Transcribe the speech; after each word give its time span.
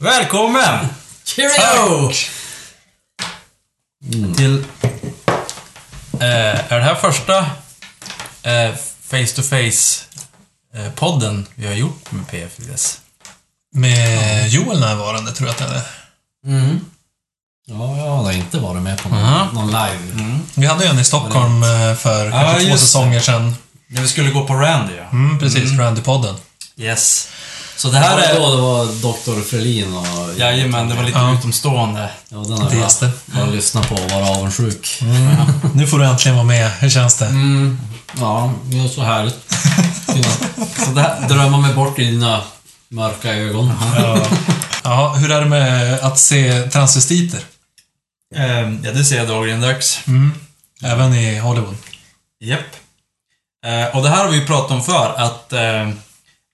Välkommen! 0.00 0.86
Cheerio! 1.24 2.12
Till... 4.36 4.64
Eh, 6.20 6.72
är 6.72 6.78
det 6.78 6.84
här 6.84 6.94
första 6.94 7.38
eh, 8.42 8.74
face 9.02 9.26
to 9.36 9.42
face 9.42 10.04
eh, 10.74 10.92
podden 10.94 11.46
vi 11.54 11.66
har 11.66 11.74
gjort 11.74 12.12
med 12.12 12.26
PFUS? 12.28 13.00
Med 13.74 14.48
Joel 14.48 14.80
närvarande 14.80 15.32
tror 15.32 15.48
jag 15.48 15.52
att 15.52 15.70
det 15.70 15.76
är. 15.76 15.82
Ja, 17.68 17.96
jag 17.96 18.10
har 18.10 18.32
inte 18.32 18.58
varit 18.58 18.82
med 18.82 18.98
på 19.02 19.08
någon, 19.08 19.18
Aha. 19.18 19.48
någon 19.52 19.66
live. 19.66 19.98
Vi 20.54 20.66
hade 20.66 20.84
ju 20.84 20.90
en 20.90 20.98
i 20.98 21.04
Stockholm 21.04 21.62
eh, 21.62 21.94
för 21.94 22.30
kanske 22.30 22.54
två 22.54 22.60
just 22.60 22.70
det. 22.70 22.78
säsonger 22.78 23.20
sedan. 23.20 23.54
När 23.88 24.02
vi 24.02 24.08
skulle 24.08 24.30
gå 24.30 24.46
på 24.46 24.54
Randy, 24.54 24.92
ja. 24.96 25.04
Mm, 25.12 25.38
precis. 25.38 25.70
Randy-podden. 25.72 26.34
Yes. 26.76 27.28
Så 27.76 27.88
det 27.90 27.98
här 27.98 28.18
Här 28.18 28.34
är... 28.34 28.40
då, 28.40 28.54
det 28.56 28.62
var 28.62 28.84
Dr. 28.86 29.42
Frelin 29.42 29.96
och... 29.96 30.38
Jajamän, 30.38 30.88
det 30.88 30.94
var 30.94 31.02
lite 31.04 31.18
Ja. 31.18 31.34
utomstående. 31.38 32.10
Ja, 32.28 32.36
den 32.36 32.52
har 32.58 32.72
jag 32.74 33.10
bara 33.26 33.46
lyssnat 33.46 33.88
på 33.88 33.94
och 33.94 34.10
vara 34.10 34.26
avundsjuk. 34.26 35.00
Nu 35.74 35.86
får 35.86 35.98
du 35.98 36.04
äntligen 36.04 36.36
vara 36.36 36.46
med. 36.46 36.70
Hur 36.70 36.90
känns 36.90 37.14
det? 37.18 37.26
Mm, 37.26 37.78
ja, 38.20 38.52
det 38.64 38.78
är 38.78 38.88
så 38.88 39.02
härligt. 39.02 39.54
Så 40.84 40.90
det 40.94 41.00
här 41.00 41.28
drömmer 41.28 41.58
mig 41.58 41.74
bort 41.74 41.98
i 41.98 42.04
dina 42.04 42.42
mörka 42.88 43.34
ögon. 43.34 43.72
Ja. 43.96 44.26
ja, 44.84 45.14
hur 45.14 45.30
är 45.32 45.40
det 45.40 45.46
med 45.46 46.00
att 46.00 46.18
se 46.18 46.62
transvestiter? 46.70 47.40
Eh, 48.34 48.60
ja, 48.84 48.92
det 48.92 49.04
ser 49.04 49.16
jag 49.16 49.28
dagligen-dags. 49.28 50.00
Mm. 50.06 50.32
Även 50.84 51.14
i 51.14 51.38
Hollywood. 51.38 51.76
Japp. 52.40 52.60
Eh, 53.66 53.96
och 53.96 54.02
det 54.02 54.08
här 54.08 54.24
har 54.24 54.30
vi 54.30 54.38
ju 54.38 54.46
pratat 54.46 54.70
om 54.70 54.82
för 54.82 55.14
att 55.16 55.52
eh, 55.52 55.88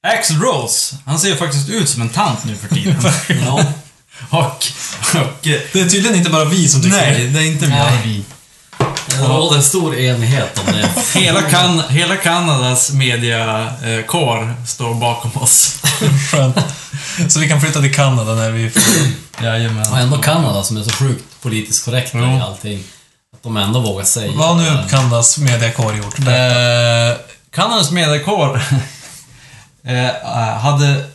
Axl 0.07 0.35
Rose, 0.35 0.97
han 1.07 1.19
ser 1.19 1.29
ju 1.29 1.37
faktiskt 1.37 1.69
ut 1.69 1.89
som 1.89 2.03
en 2.03 2.09
tant 2.09 2.45
nu 2.45 2.57
för 2.57 2.75
tiden. 2.75 2.97
Ja. 3.47 3.65
och, 4.31 4.67
och... 5.21 5.47
eh, 5.47 5.61
Det 5.73 5.81
är 5.81 5.89
tydligen 5.89 6.15
inte 6.17 6.31
bara 6.31 6.45
vi 6.45 6.69
som 6.69 6.83
tycker 6.83 6.97
Nej, 6.97 7.27
det 7.27 7.41
är 7.41 7.47
inte 7.47 7.67
bara 7.67 7.91
Nej. 7.91 8.01
vi. 8.05 8.25
Det 9.07 9.19
råder 9.29 9.61
stor 9.61 9.95
enighet 9.99 10.59
om 10.59 10.73
det. 10.73 10.91
Hela, 11.21 11.43
kan, 11.43 11.81
hela 11.89 12.17
Kanadas 12.17 12.93
mediakår 12.93 14.67
står 14.67 14.95
bakom 14.95 15.31
oss. 15.43 15.83
Skönt. 16.31 16.57
Så 17.29 17.41
vi 17.41 17.49
kan 17.49 17.61
flytta 17.61 17.81
till 17.81 17.95
Kanada 17.95 18.35
när 18.35 18.51
vi 18.51 18.71
får... 18.71 18.83
Jajamän. 19.45 19.93
Och 19.93 19.99
ändå 19.99 20.19
Kanada 20.19 20.63
som 20.63 20.77
är 20.77 20.83
så 20.83 20.91
sjukt 20.91 21.25
politiskt 21.43 21.85
korrekta 21.85 22.19
Jo. 22.19 22.25
i 22.39 22.41
allting. 22.41 22.85
Att 23.33 23.43
de 23.43 23.57
ändå 23.57 23.81
vågar 23.81 24.05
säga... 24.05 24.33
Vad 24.33 24.49
har 24.49 24.57
nu 24.57 24.89
Kanadas 24.89 25.39
mediakår 25.39 25.97
gjort? 25.97 26.19
Eh, 26.19 27.21
Kanadas 27.51 27.91
mediakår 27.91 28.57
eh, 29.85 30.59
hade 30.59 31.11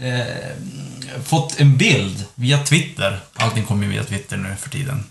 eh, 0.00 1.22
fått 1.24 1.60
en 1.60 1.76
bild 1.76 2.24
via 2.34 2.64
Twitter. 2.64 3.20
Allting 3.34 3.64
kommer 3.64 3.84
ju 3.84 3.92
via 3.92 4.04
Twitter 4.04 4.36
nu 4.36 4.56
för 4.56 4.70
tiden. 4.70 5.04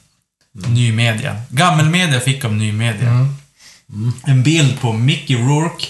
Ny 0.51 0.91
media. 0.91 1.41
Gammelmedia 1.49 2.19
fick 2.19 2.45
av 2.45 2.53
ny 2.53 2.71
media. 2.71 3.09
Mm. 3.09 3.33
En 4.23 4.43
bild 4.43 4.79
på 4.79 4.93
Mickey 4.93 5.35
Rourke, 5.35 5.85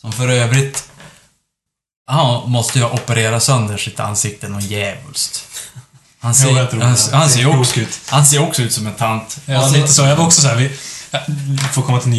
som 0.00 0.12
för 0.12 0.28
övrigt 0.28 0.88
han 2.10 2.50
måste 2.50 2.78
ju 2.78 2.84
ha 2.84 2.90
opererat 2.90 3.42
sönder 3.42 3.76
sitt 3.76 4.00
ansikte 4.00 4.48
något 4.48 4.62
djävulskt. 4.62 5.44
Han 6.20 6.34
ser, 6.34 6.48
Jo, 6.48 6.80
han, 6.82 6.96
han, 7.12 7.28
ser 7.28 7.58
också, 7.60 7.80
han 8.08 8.26
ser 8.26 8.42
också 8.42 8.62
ut 8.62 8.72
som 8.72 8.86
en 8.86 8.94
tant. 8.94 9.38
Ja, 9.46 9.62
Och 9.62 9.68
så- 9.70 9.76
lite 9.76 9.88
så. 9.88 10.02
Jag 10.02 10.16
var 10.16 10.24
också 10.24 10.40
så 10.40 10.48
här, 10.48 10.56
vi... 10.56 10.70
Ja, 11.10 11.20
får 11.72 11.82
komma 11.82 12.00
till 12.00 12.10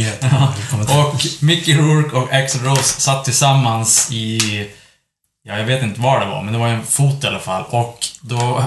kommer 0.70 0.86
till- 0.86 0.96
Och 0.98 1.26
Mickey 1.40 1.74
Rourke 1.78 2.16
och 2.16 2.34
Axl 2.34 2.58
Rose 2.60 3.02
satt 3.02 3.26
tillsammans 3.26 4.12
i... 4.12 4.40
Ja, 5.44 5.58
jag 5.58 5.66
vet 5.66 5.84
inte 5.84 6.02
var 6.02 6.20
det 6.20 6.26
var, 6.26 6.44
men 6.44 6.54
det 6.54 6.60
var 6.60 6.68
en 6.68 6.86
fot 6.86 7.24
i 7.24 7.28
alla 7.28 7.40
fall. 7.40 7.64
Och 7.70 7.98
då 8.22 8.64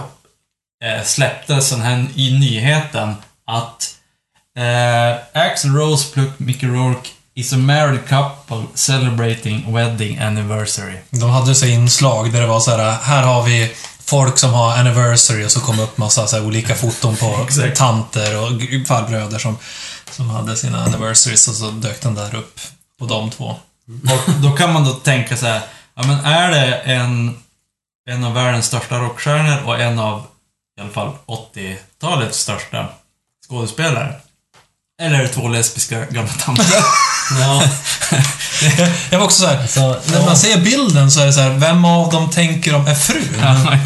eh, 0.84 1.04
släpptes 1.04 1.70
den 1.70 1.80
här 1.80 2.06
i 2.14 2.38
nyheten 2.38 3.14
att 3.46 3.94
eh, 4.58 5.42
Axl 5.42 5.68
Rose 5.68 6.12
plus 6.12 6.30
Mickey 6.36 6.66
Rourke 6.66 7.08
is 7.34 7.52
a 7.52 7.56
married 7.56 8.00
couple 8.08 8.64
celebrating 8.74 9.72
wedding 9.74 10.18
anniversary. 10.18 10.96
De 11.10 11.30
hade 11.30 11.54
så 11.54 11.66
inslag 11.66 12.32
där 12.32 12.40
det 12.40 12.46
var 12.46 12.60
så 12.60 12.70
här, 12.76 12.92
här 13.02 13.22
har 13.22 13.42
vi 13.42 13.72
folk 14.04 14.38
som 14.38 14.52
har 14.52 14.78
anniversary 14.78 15.44
och 15.44 15.52
så 15.52 15.60
kom 15.60 15.80
upp 15.80 15.98
massa 15.98 16.26
så 16.26 16.44
olika 16.44 16.74
foton 16.74 17.16
på 17.16 17.46
tanter 17.76 18.42
och 18.42 18.50
farbröder 18.86 19.38
som, 19.38 19.58
som 20.10 20.30
hade 20.30 20.56
sina 20.56 20.84
anniversaries 20.84 21.48
och 21.48 21.54
så 21.54 21.70
dök 21.70 22.00
den 22.00 22.14
där 22.14 22.34
upp 22.34 22.60
på 22.98 23.06
de 23.06 23.30
två. 23.30 23.56
Och 23.86 24.32
då 24.42 24.52
kan 24.52 24.72
man 24.72 24.84
då 24.84 24.92
tänka 24.92 25.36
så 25.36 25.46
här, 25.46 25.60
ja 25.94 26.06
men 26.06 26.24
är 26.24 26.50
det 26.50 26.74
en, 26.74 27.36
en 28.08 28.24
av 28.24 28.34
världens 28.34 28.66
största 28.66 28.98
rockstjärnor 28.98 29.66
och 29.66 29.80
en 29.80 29.98
av, 29.98 30.26
i 30.78 30.80
alla 30.80 30.90
fall 30.90 31.12
80-talets 31.26 32.38
största 32.38 32.88
skådespelare? 33.48 34.14
Eller 35.02 35.28
två 35.28 35.48
lesbiska 35.48 36.04
gamla 36.10 36.32
tanter? 36.32 36.66
Ja. 37.40 37.62
Jag 39.10 39.18
var 39.18 39.24
också 39.24 39.42
så 39.42 39.46
här, 39.48 39.66
Så, 39.66 39.80
när 39.80 40.18
ja. 40.18 40.24
man 40.26 40.36
ser 40.36 40.60
bilden 40.60 41.10
så 41.10 41.20
är 41.20 41.26
det 41.26 41.32
så 41.32 41.40
här, 41.40 41.50
vem 41.50 41.84
av 41.84 42.10
dem 42.10 42.30
tänker 42.30 42.72
de 42.72 42.86
är 42.86 42.94
frun? 42.94 43.36
Ja? 43.42 43.78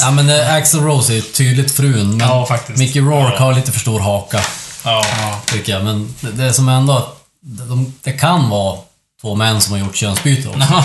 Ja 0.00 0.10
men 0.10 0.30
eh, 0.30 0.54
Axl 0.54 0.78
Rose 0.78 1.14
är 1.16 1.20
tydligt 1.20 1.70
frun, 1.76 2.16
men 2.16 2.28
Ja, 2.28 2.46
faktiskt. 2.46 2.78
Mickey 2.78 3.00
Rourke 3.00 3.42
har 3.42 3.54
lite 3.54 3.72
för 3.72 3.80
stor 3.80 4.00
haka, 4.00 4.40
Ja. 4.84 5.04
tycker 5.46 5.72
jag. 5.72 5.84
Men 5.84 6.14
det, 6.20 6.30
det 6.30 6.44
är 6.44 6.52
som 6.52 6.68
ändå... 6.68 7.12
De, 7.40 7.94
det 8.02 8.12
kan 8.12 8.48
vara 8.50 8.78
två 9.20 9.34
män 9.34 9.60
som 9.60 9.72
har 9.72 9.78
gjort 9.80 9.96
könsbyte 9.96 10.48
också. 10.48 10.60
Ja, 10.70 10.84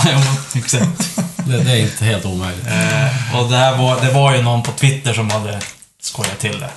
exakt. 0.56 0.86
Det, 1.46 1.58
det 1.64 1.72
är 1.72 1.78
inte 1.78 2.06
helt 2.06 2.26
omöjligt. 2.26 2.66
Eh, 2.68 3.40
och 3.40 3.50
det, 3.50 3.58
här 3.58 3.78
var, 3.78 4.02
det 4.02 4.12
var 4.12 4.34
ju 4.36 4.42
någon 4.42 4.64
på 4.64 4.72
Twitter 4.72 5.14
som 5.14 5.30
hade 5.32 5.60
skojat 6.02 6.40
till 6.40 6.60
det. 6.60 6.70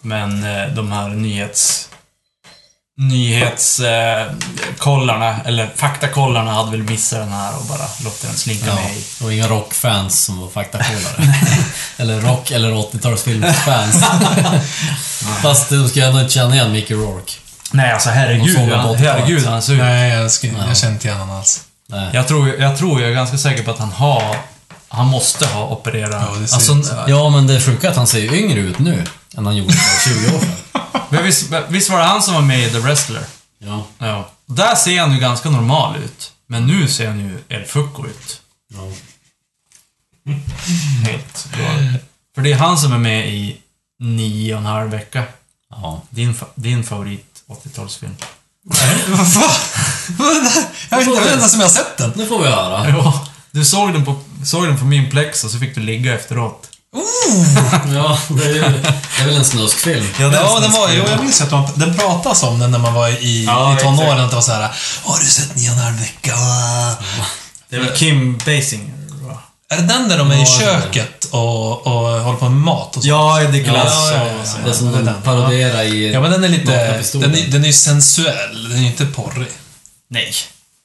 Men 0.00 0.44
eh, 0.44 0.68
de 0.74 0.92
här 0.92 1.08
nyhets... 1.08 1.88
Nyhetskollarna, 2.98 5.36
eller 5.44 5.70
faktakollarna, 5.76 6.52
hade 6.52 6.70
väl 6.70 6.82
missat 6.82 7.18
den 7.18 7.32
här 7.32 7.56
och 7.58 7.64
bara 7.64 7.86
låtit 8.04 8.22
den 8.22 8.34
slinka 8.36 8.66
Ja, 8.66 8.74
med 8.74 8.84
det 9.18 9.24
var 9.24 9.30
inga 9.30 9.48
rockfans 9.48 10.24
som 10.24 10.40
var 10.40 10.48
faktakollare. 10.48 11.34
eller 11.96 12.20
rock 12.20 12.50
eller 12.50 12.70
80-talsfilmsfans. 12.72 14.02
Fast 15.42 15.70
de 15.70 15.88
skulle 15.88 16.06
ändå 16.06 16.20
inte 16.20 16.32
känna 16.32 16.54
igen 16.54 16.72
Mickey 16.72 16.94
Rourke. 16.94 17.32
Nej, 17.72 17.92
alltså 17.92 18.10
herregud. 18.10 18.58
Han, 18.72 18.94
herregud, 18.96 19.46
han 19.46 19.62
ser 19.62 19.72
ut. 19.72 19.78
Nej, 19.78 20.12
jag, 20.12 20.30
ska, 20.30 20.46
Ja. 20.46 20.52
jag 20.68 20.76
känner 20.76 20.92
inte 20.92 21.06
igen 21.08 21.20
honom 21.20 21.36
alls. 21.36 21.60
Nej. 21.86 22.10
Jag 22.12 22.28
tror, 22.28 22.48
jag 22.48 22.76
tror, 22.78 23.00
jag 23.00 23.10
är 23.10 23.14
ganska 23.14 23.38
säker 23.38 23.62
på 23.62 23.70
att 23.70 23.78
han 23.78 23.92
har... 23.92 24.36
Han 24.88 25.06
måste 25.06 25.46
ha 25.46 25.68
opererat. 25.68 26.10
Ja, 26.12 26.28
alltså. 26.52 26.82
Ja, 27.08 27.30
men 27.30 27.46
det 27.46 27.54
är 27.54 27.60
sjuka 27.60 27.90
att 27.90 27.96
han 27.96 28.06
ser 28.06 28.18
ju 28.18 28.36
yngre 28.38 28.60
ut 28.60 28.78
nu 28.78 29.04
än 29.36 29.46
han 29.46 29.56
gjorde 29.56 29.72
för 29.72 30.10
20 30.10 30.36
år 30.36 30.40
sedan. 30.40 30.52
men 31.12 31.24
visst, 31.24 31.52
visst 31.68 31.90
var 31.90 31.98
det 31.98 32.04
han 32.04 32.22
som 32.22 32.34
var 32.34 32.40
med 32.42 32.60
i 32.66 32.70
The 32.70 32.78
Wrestler? 32.78 33.24
Ja. 33.58 33.86
Ja. 33.98 34.30
Där 34.46 34.74
ser 34.74 35.00
han 35.00 35.12
ju 35.12 35.18
ganska 35.20 35.50
normal 35.50 35.96
ut. 35.96 36.32
Men 36.46 36.66
nu 36.66 36.88
ser 36.88 37.08
han 37.08 37.18
ju 37.20 37.38
El 37.48 37.64
Fucco 37.64 38.06
ut. 38.06 38.40
ja. 38.74 38.80
Helt 41.10 41.48
galet. 41.58 42.04
För 42.34 42.42
det 42.42 42.52
är 42.52 42.56
han 42.56 42.78
som 42.78 42.92
är 42.92 42.98
med 42.98 43.28
i 43.28 43.56
nio 44.00 44.54
och 44.54 44.60
en 44.60 44.66
halv 44.66 44.90
vecka. 44.90 45.24
ja. 45.70 46.02
Din, 46.10 46.34
din 46.54 46.84
favorit 46.84 47.42
80-talsfilm. 47.48 48.14
Vad 49.08 49.32
fan? 49.32 49.50
Jag 50.18 50.26
vet 50.28 50.36
inte, 50.38 50.60
jag 50.90 50.98
vet 50.98 51.08
inte 51.08 51.28
ens 51.30 51.54
om 51.54 51.60
jag 51.60 51.66
har 51.66 51.72
sett 51.74 51.96
den. 51.96 52.12
Nu 52.16 52.26
får 52.26 52.38
vi 52.42 52.48
höra. 52.48 52.88
Ja, 52.88 53.26
du 53.50 53.64
såg 53.64 53.92
den 53.92 54.04
på, 54.04 54.20
såg 54.44 54.66
den 54.66 54.78
på 54.78 54.84
min 54.84 55.10
plex 55.10 55.44
och 55.44 55.50
så 55.50 55.58
fick 55.58 55.74
du 55.74 55.80
ligga 55.80 56.14
efteråt. 56.14 56.68
Ja, 57.94 58.18
det 58.28 58.44
är, 58.44 58.54
ju, 58.54 58.60
det 58.60 59.22
är 59.22 59.24
väl 59.26 59.36
en 59.36 59.44
snuskfilm. 59.44 60.06
Ja, 60.20 60.28
den 60.60 60.72
var, 60.72 60.90
jo, 60.92 61.04
jag 61.10 61.20
minns 61.20 61.40
att 61.40 61.50
man, 61.50 61.68
den 61.74 61.96
pratas 61.96 62.42
om 62.42 62.58
den 62.58 62.70
när 62.70 62.78
man 62.78 62.94
var 62.94 63.08
i, 63.08 63.44
Ja, 63.44 63.76
i 63.78 63.82
tonåren. 63.82 64.20
Att 64.20 64.30
det 64.30 64.34
var 64.36 64.42
så 64.42 64.52
här, 64.52 64.70
har 65.04 65.18
du 65.18 65.26
sett 65.26 65.56
Nio 65.56 65.70
och 65.70 65.76
en 65.76 65.82
halv 65.82 65.96
vecka? 66.00 66.34
Det 67.68 67.76
är 67.76 67.80
väl 67.80 67.96
Kim 67.96 68.38
Basinger, 68.38 68.94
va? 69.28 69.38
Är 69.70 69.76
det 69.76 69.82
den 69.82 70.08
där 70.08 70.18
de 70.18 70.30
är 70.30 70.34
i 70.34 70.38
Ja, 70.38 70.44
det 70.58 70.64
det. 70.66 70.82
köket 70.82 71.24
och, 71.24 71.86
och 71.86 71.92
håller 72.22 72.38
på 72.38 72.48
med 72.48 72.60
mat 72.60 72.96
och 72.96 73.02
så? 73.02 73.08
Ja, 73.08 73.38
det 73.52 73.58
är 73.58 73.62
glass 73.62 74.10
Ja, 74.10 74.16
ja, 74.16 74.26
ja, 74.26 74.32
ja. 74.44 74.64
Det 74.64 74.70
är 74.70 74.74
som 74.74 74.92
det 74.92 74.98
de 74.98 75.04
den. 75.04 75.22
parodierar 75.22 75.82
i... 75.82 76.12
Ja, 76.12 76.20
men 76.20 76.30
den 76.30 76.44
är 76.44 76.48
lite... 76.48 77.02
Den 77.12 77.34
är, 77.34 77.46
den 77.46 77.62
är 77.62 77.66
ju 77.66 77.72
sensuell. 77.72 78.68
Den 78.68 78.78
är 78.78 78.82
ju 78.82 78.86
inte 78.86 79.06
porrig. 79.06 79.48
Nej. 80.10 80.34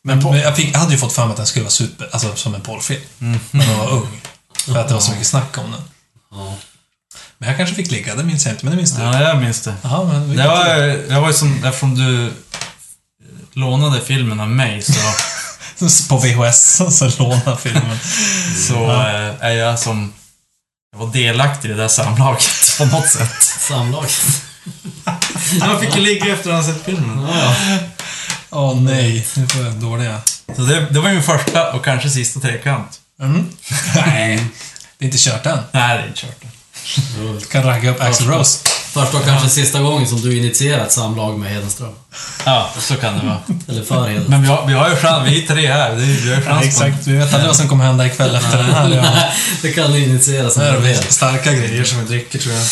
Men, 0.04 0.19
men 0.19 0.38
jag, 0.39 0.56
fick, 0.56 0.74
jag 0.75 0.80
hade 0.80 0.92
ju 0.92 0.98
fått 0.98 1.18
mig 1.18 1.25
att 1.30 1.38
den 1.38 1.45
skulle 1.45 1.63
vara 1.63 1.71
super, 1.71 2.09
alltså 2.12 2.36
som 2.36 2.56
en 2.56 2.62
porrfilm. 2.62 3.01
När 3.51 3.68
man 3.68 3.77
var 3.80 3.89
ung. 3.92 4.21
För 4.65 4.77
att 4.77 4.88
det 4.88 4.94
var 4.94 5.01
så 5.01 5.12
mycket 5.12 5.27
snack 5.27 5.57
om 5.57 5.71
den. 5.71 5.81
Ja. 6.32 6.56
Men 7.38 7.50
jag 7.50 7.58
kanske 7.58 7.76
fick 7.76 7.92
ligga, 7.92 8.16
det 8.16 8.24
minns 8.24 8.46
jag 8.46 8.54
inte, 8.54 8.66
men 8.66 8.72
det 8.72 8.78
minns 8.78 8.96
du. 8.96 9.02
Ja, 9.02 9.22
jag 9.22 9.42
minns 9.42 9.62
det. 9.62 9.74
Jaha, 9.82 10.04
men 10.04 10.36
Det 10.38 10.48
var, 10.48 10.76
jag 11.14 11.22
var 11.22 11.28
ju 11.28 11.34
som, 11.34 11.64
eftersom 11.64 11.96
du 11.96 12.34
lånade 13.54 14.02
filmen 14.02 14.40
av 14.40 14.50
mig 14.50 14.82
så, 14.82 14.94
På 16.10 16.18
VHS, 16.18 16.82
så 16.98 17.12
lånade 17.24 17.58
filmen. 17.58 18.00
så 18.68 18.92
eh, 18.92 19.36
är 19.40 19.52
jag 19.52 19.80
som... 19.80 20.14
Jag 20.92 21.06
var 21.06 21.14
delaktig 21.14 21.70
i 21.70 21.72
det 21.72 21.78
där 21.78 21.88
samlaget 21.88 22.78
på 22.78 22.86
något 22.86 23.08
sätt. 23.10 23.44
Samlag. 23.60 24.06
Man 25.60 25.80
fick 25.82 25.96
ju 25.96 26.02
ligga 26.02 26.34
efter 26.34 26.50
att 26.50 26.66
ha 26.66 26.74
sett 26.74 26.86
filmen. 26.86 27.28
Ja, 27.30 27.56
Åh 28.50 28.82
nej, 28.82 29.28
nu 29.36 29.48
får 29.48 29.62
jag 29.62 29.74
dåliga. 29.74 30.22
Så 30.56 30.62
det, 30.62 30.88
det 30.90 31.00
var 31.00 31.10
min 31.10 31.24
första 31.24 31.74
och 31.74 31.86
kanske 31.86 32.10
sista 32.10 32.40
trekant. 32.40 33.00
Mm. 33.22 33.50
Nej, 33.96 34.46
det 35.00 35.06
är 35.06 35.08
inte 35.08 35.18
kört 35.18 35.46
än. 35.46 35.60
Nej, 35.72 35.98
det 35.98 36.04
är 36.04 36.08
inte 36.08 36.20
kört. 36.20 36.44
Du 37.40 37.46
kan 37.52 37.64
ragga 37.64 37.92
upp 37.92 38.02
Axl 38.02 38.24
Rose. 38.24 38.60
Första 38.68 39.18
och 39.18 39.26
kanske 39.26 39.50
sista 39.50 39.80
gången 39.80 40.08
som 40.08 40.22
du 40.22 40.38
initierar 40.38 40.86
ett 40.86 40.92
samlag 40.92 41.40
med 41.40 41.52
Hedenström. 41.52 41.94
Ja, 42.46 42.70
så 42.80 42.96
kan 42.96 43.14
det 43.20 43.26
vara. 43.26 43.40
Eller 43.68 43.84
för 43.84 44.08
Hedenström. 44.08 44.32
Men 44.32 44.42
vi 44.42 44.48
har, 44.48 44.68
vi 44.68 44.74
har 44.74 44.90
ju 44.90 44.96
chans, 44.96 45.30
vi 45.30 45.44
är 45.44 45.48
tre 45.48 45.68
här. 45.68 45.90
Det 45.96 46.04
är, 46.04 46.06
vi 46.06 46.34
har 46.34 46.42
ju 46.42 46.44
Ja, 46.46 46.52
chans 46.52 46.60
på 46.62 46.66
exakt, 46.68 47.08
vi 47.08 47.14
vet 47.18 47.34
aldrig 47.34 47.48
vad 47.48 47.56
som 47.56 47.68
kommer 47.68 47.86
hända 47.86 48.06
ikväll 48.06 48.36
efter 48.36 48.58
den 48.58 48.74
här. 48.74 48.90
Ja. 48.90 49.02
Nej, 49.02 49.32
det 49.62 49.72
kan 49.72 49.92
du 49.92 50.00
initiera 50.04 50.50
som 50.50 50.64
du 50.64 50.80
vill. 50.80 50.98
starka 50.98 51.54
grejer 51.54 51.84
som 51.84 52.00
vi 52.00 52.06
dricker 52.06 52.40
tror 52.40 52.54
jag. 52.56 52.64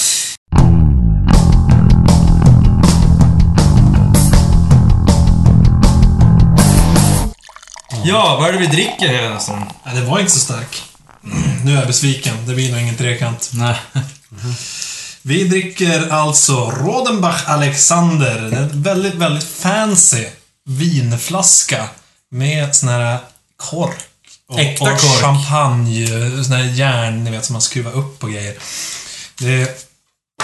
Ja, 8.03 8.37
vad 8.39 8.49
är 8.49 8.53
det 8.53 8.59
vi 8.59 8.67
dricker 8.67 9.07
här 9.07 9.29
nästan? 9.29 9.63
Ja, 9.83 9.91
det 9.91 10.01
var 10.01 10.19
inte 10.19 10.31
så 10.31 10.39
stark. 10.39 10.83
Nu 11.63 11.71
är 11.71 11.75
jag 11.75 11.87
besviken. 11.87 12.45
Det 12.47 12.53
blir 12.53 12.71
nog 12.71 12.81
ingen 12.81 12.97
trekant. 12.97 13.51
Nej. 13.53 13.75
Vi 15.21 15.43
dricker 15.43 16.09
alltså 16.09 16.69
Rodenbach 16.71 17.43
Alexander. 17.47 18.41
Det 18.41 18.57
är 18.57 18.61
en 18.61 18.81
väldigt, 18.81 19.15
väldigt 19.15 19.43
fancy 19.43 20.25
vinflaska 20.65 21.89
med 22.31 22.75
sån 22.75 22.89
här 22.89 23.17
kork. 23.57 23.97
Och, 24.47 24.59
Äkta 24.59 24.83
och 24.83 24.89
kork. 24.89 25.21
champagne, 25.21 26.07
sån 26.43 26.53
här 26.53 26.63
järn, 26.63 27.23
ni 27.23 27.31
vet, 27.31 27.45
som 27.45 27.53
man 27.53 27.61
skruvar 27.61 27.91
upp 27.91 28.19
på 28.19 28.27
grejer. 28.27 28.55
Det, 29.39 29.87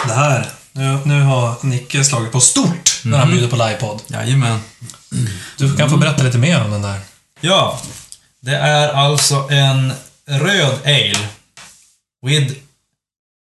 det 0.07 0.13
här. 0.13 0.49
Nu, 0.71 0.99
nu 1.05 1.21
har 1.21 1.55
Nicke 1.61 2.03
slagit 2.03 2.31
på 2.31 2.39
stort 2.41 2.99
när 3.03 3.17
han 3.17 3.31
bjuder 3.31 3.47
på 3.47 3.55
livepodd. 3.55 4.01
Jajamän. 4.07 4.59
Du 5.57 5.75
kan 5.77 5.89
få 5.89 5.97
berätta 5.97 6.23
lite 6.23 6.37
mer 6.37 6.63
om 6.63 6.71
den 6.71 6.81
där. 6.81 6.99
Ja, 7.41 7.81
det 8.39 8.55
är 8.55 8.89
alltså 8.89 9.47
en 9.49 9.93
röd 10.31 10.79
ale. 10.85 11.27
With 12.25 12.53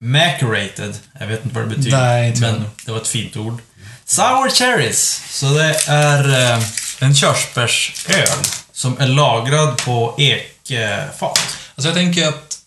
macerated. 0.04 0.98
Jag 1.20 1.28
vet 1.28 1.44
inte 1.44 1.56
vad 1.56 1.70
det 1.70 1.76
betyder. 1.76 1.98
Nej, 1.98 2.28
inte 2.28 2.40
jag 2.42 2.52
men 2.52 2.62
nog. 2.62 2.70
det 2.86 2.92
var 2.92 3.02
ett 3.02 3.08
fint 3.08 3.38
ord. 3.38 3.62
Sour 4.06 4.50
cherries. 4.50 5.24
Så 5.30 5.54
det 5.54 5.76
är 5.88 6.54
eh, 6.54 6.64
en 7.00 7.16
körsbärsöl 7.16 8.46
som 8.72 9.00
är 9.00 9.08
lagrad 9.08 9.78
på 9.78 10.16
ekfat. 10.18 11.40
Alltså 11.76 11.88
jag 11.88 11.94
tänker 11.94 12.28
att 12.28 12.58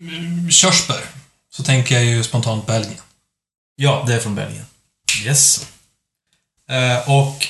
mm, 0.00 0.50
körsbär, 0.50 1.00
så 1.50 1.62
tänker 1.62 1.94
jag 1.94 2.04
ju 2.04 2.24
spontant 2.24 2.66
Belgien. 2.66 3.00
Ja, 3.76 4.04
det 4.06 4.14
är 4.14 4.20
från 4.20 4.34
Belgien. 4.34 4.66
Yes. 5.24 5.66
Eh, 6.70 7.10
och 7.10 7.46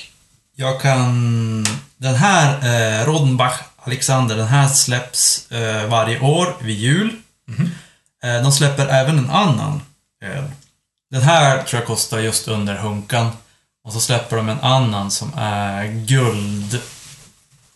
jag 0.56 0.80
kan... 0.80 1.66
Den 1.96 2.14
här 2.14 2.58
eh, 3.00 3.06
Rodenbach 3.06 3.60
Alexander, 3.88 4.36
den 4.36 4.46
här 4.46 4.68
släpps 4.68 5.52
eh, 5.52 5.86
varje 5.86 6.20
år 6.20 6.56
vid 6.60 6.78
jul. 6.78 7.16
Eh, 8.22 8.42
de 8.42 8.52
släpper 8.52 8.86
även 8.86 9.18
en 9.18 9.30
annan 9.30 9.82
öl. 10.24 10.44
Den 11.10 11.22
här 11.22 11.62
tror 11.62 11.80
jag 11.80 11.86
kostar 11.86 12.18
just 12.18 12.48
under 12.48 12.74
hunkan. 12.74 13.30
Och 13.84 13.92
så 13.92 14.00
släpper 14.00 14.36
de 14.36 14.48
en 14.48 14.60
annan 14.60 15.10
som 15.10 15.32
är 15.36 15.84
guld... 15.86 16.80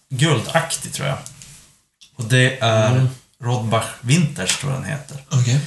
Guldaktig 0.09 0.93
tror 0.93 1.09
jag. 1.09 1.19
Och 2.17 2.25
det 2.25 2.59
är 2.61 3.07
Rodbach 3.41 3.89
Winters 4.01 4.59
tror 4.59 4.73
jag 4.73 4.83
den 4.83 4.91
heter. 4.91 5.17
Okej. 5.31 5.61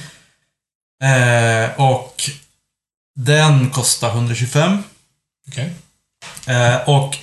Eh, 1.02 1.80
och 1.80 2.30
den 3.16 3.70
kostar 3.70 4.10
125. 4.10 4.82
Okej. 5.48 5.74
Eh, 6.46 6.88
och 6.88 7.18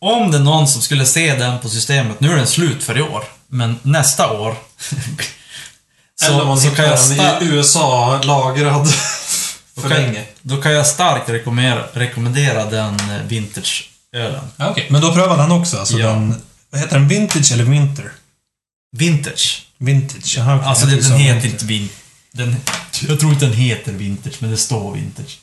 om 0.00 0.30
det 0.30 0.36
är 0.38 0.42
någon 0.42 0.68
som 0.68 0.82
skulle 0.82 1.06
se 1.06 1.34
den 1.34 1.58
på 1.58 1.68
systemet, 1.68 2.20
nu 2.20 2.32
är 2.32 2.36
den 2.36 2.46
slut 2.46 2.82
för 2.82 2.98
i 2.98 3.02
år, 3.02 3.24
men 3.48 3.78
nästa 3.82 4.30
år 4.32 4.56
Eller 6.26 6.40
om 6.40 6.48
man 6.48 6.60
så 6.60 6.70
kan 6.70 6.84
jag 6.84 6.98
den 7.08 7.42
i 7.42 7.46
USA 7.46 8.20
lagrad 8.22 8.88
för 9.74 9.88
kan, 9.88 9.90
länge. 9.90 10.24
Då 10.42 10.62
kan 10.62 10.72
jag 10.72 10.86
starkt 10.86 11.28
rekommendera, 11.28 11.86
rekommendera 11.92 12.64
den 12.64 12.94
eh, 12.94 13.22
vintage-ölen. 13.26 14.44
Ja, 14.56 14.70
Okej, 14.70 14.86
men 14.90 15.00
då 15.00 15.12
prövar 15.14 15.36
den 15.36 15.52
också. 15.52 15.78
Alltså 15.78 15.98
Ja. 15.98 16.06
den... 16.08 16.42
Vad 16.70 16.80
heter 16.80 16.98
den? 16.98 17.08
Vintage 17.08 17.52
eller 17.52 17.64
Winter? 17.64 18.12
Vintage. 18.96 19.66
Vintage, 19.78 20.34
jaha. 20.36 20.56
okej. 20.56 20.68
Alltså 20.68 20.86
det, 20.86 20.94
den 20.94 21.04
så. 21.04 21.14
heter 21.14 21.48
inte 21.48 21.64
vin... 21.64 21.88
Den, 22.32 22.56
jag 23.08 23.20
tror 23.20 23.32
inte 23.32 23.46
den 23.46 23.54
heter 23.54 23.92
vintage, 23.92 24.34
men 24.38 24.50
det 24.50 24.56
står 24.56 24.94
vintage. 24.94 25.38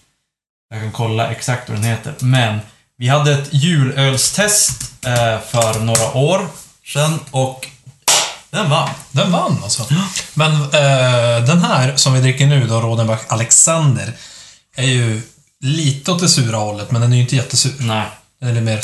Jag 0.69 0.81
kan 0.81 0.91
kolla 0.91 1.31
exakt 1.31 1.69
vad 1.69 1.77
den 1.77 1.85
heter. 1.85 2.13
Men 2.19 2.59
vi 2.97 3.07
hade 3.07 3.33
ett 3.33 3.47
julölstest 3.51 4.81
eh, 5.05 5.39
för 5.49 5.79
några 5.79 6.13
år 6.13 6.47
sedan 6.93 7.19
och 7.31 7.67
den 8.49 8.69
vann. 8.69 8.89
Den 9.11 9.31
vann 9.31 9.59
alltså. 9.63 9.85
Men 10.33 10.51
eh, 10.61 11.45
den 11.47 11.61
här 11.63 11.95
som 11.95 12.13
vi 12.13 12.19
dricker 12.21 12.45
nu 12.47 12.67
då, 12.67 12.81
Rodenbach 12.81 13.19
Alexander, 13.27 14.13
är 14.75 14.87
ju 14.87 15.21
lite 15.59 16.11
åt 16.11 16.19
det 16.21 16.29
sura 16.29 16.57
hållet, 16.57 16.91
men 16.91 17.01
den 17.01 17.11
är 17.13 17.15
ju 17.17 17.21
inte 17.21 17.35
jättesur. 17.35 17.73
Nej, 17.79 18.05
Den 18.39 18.49
är 18.49 18.53
lite 18.53 18.65
mer 18.65 18.81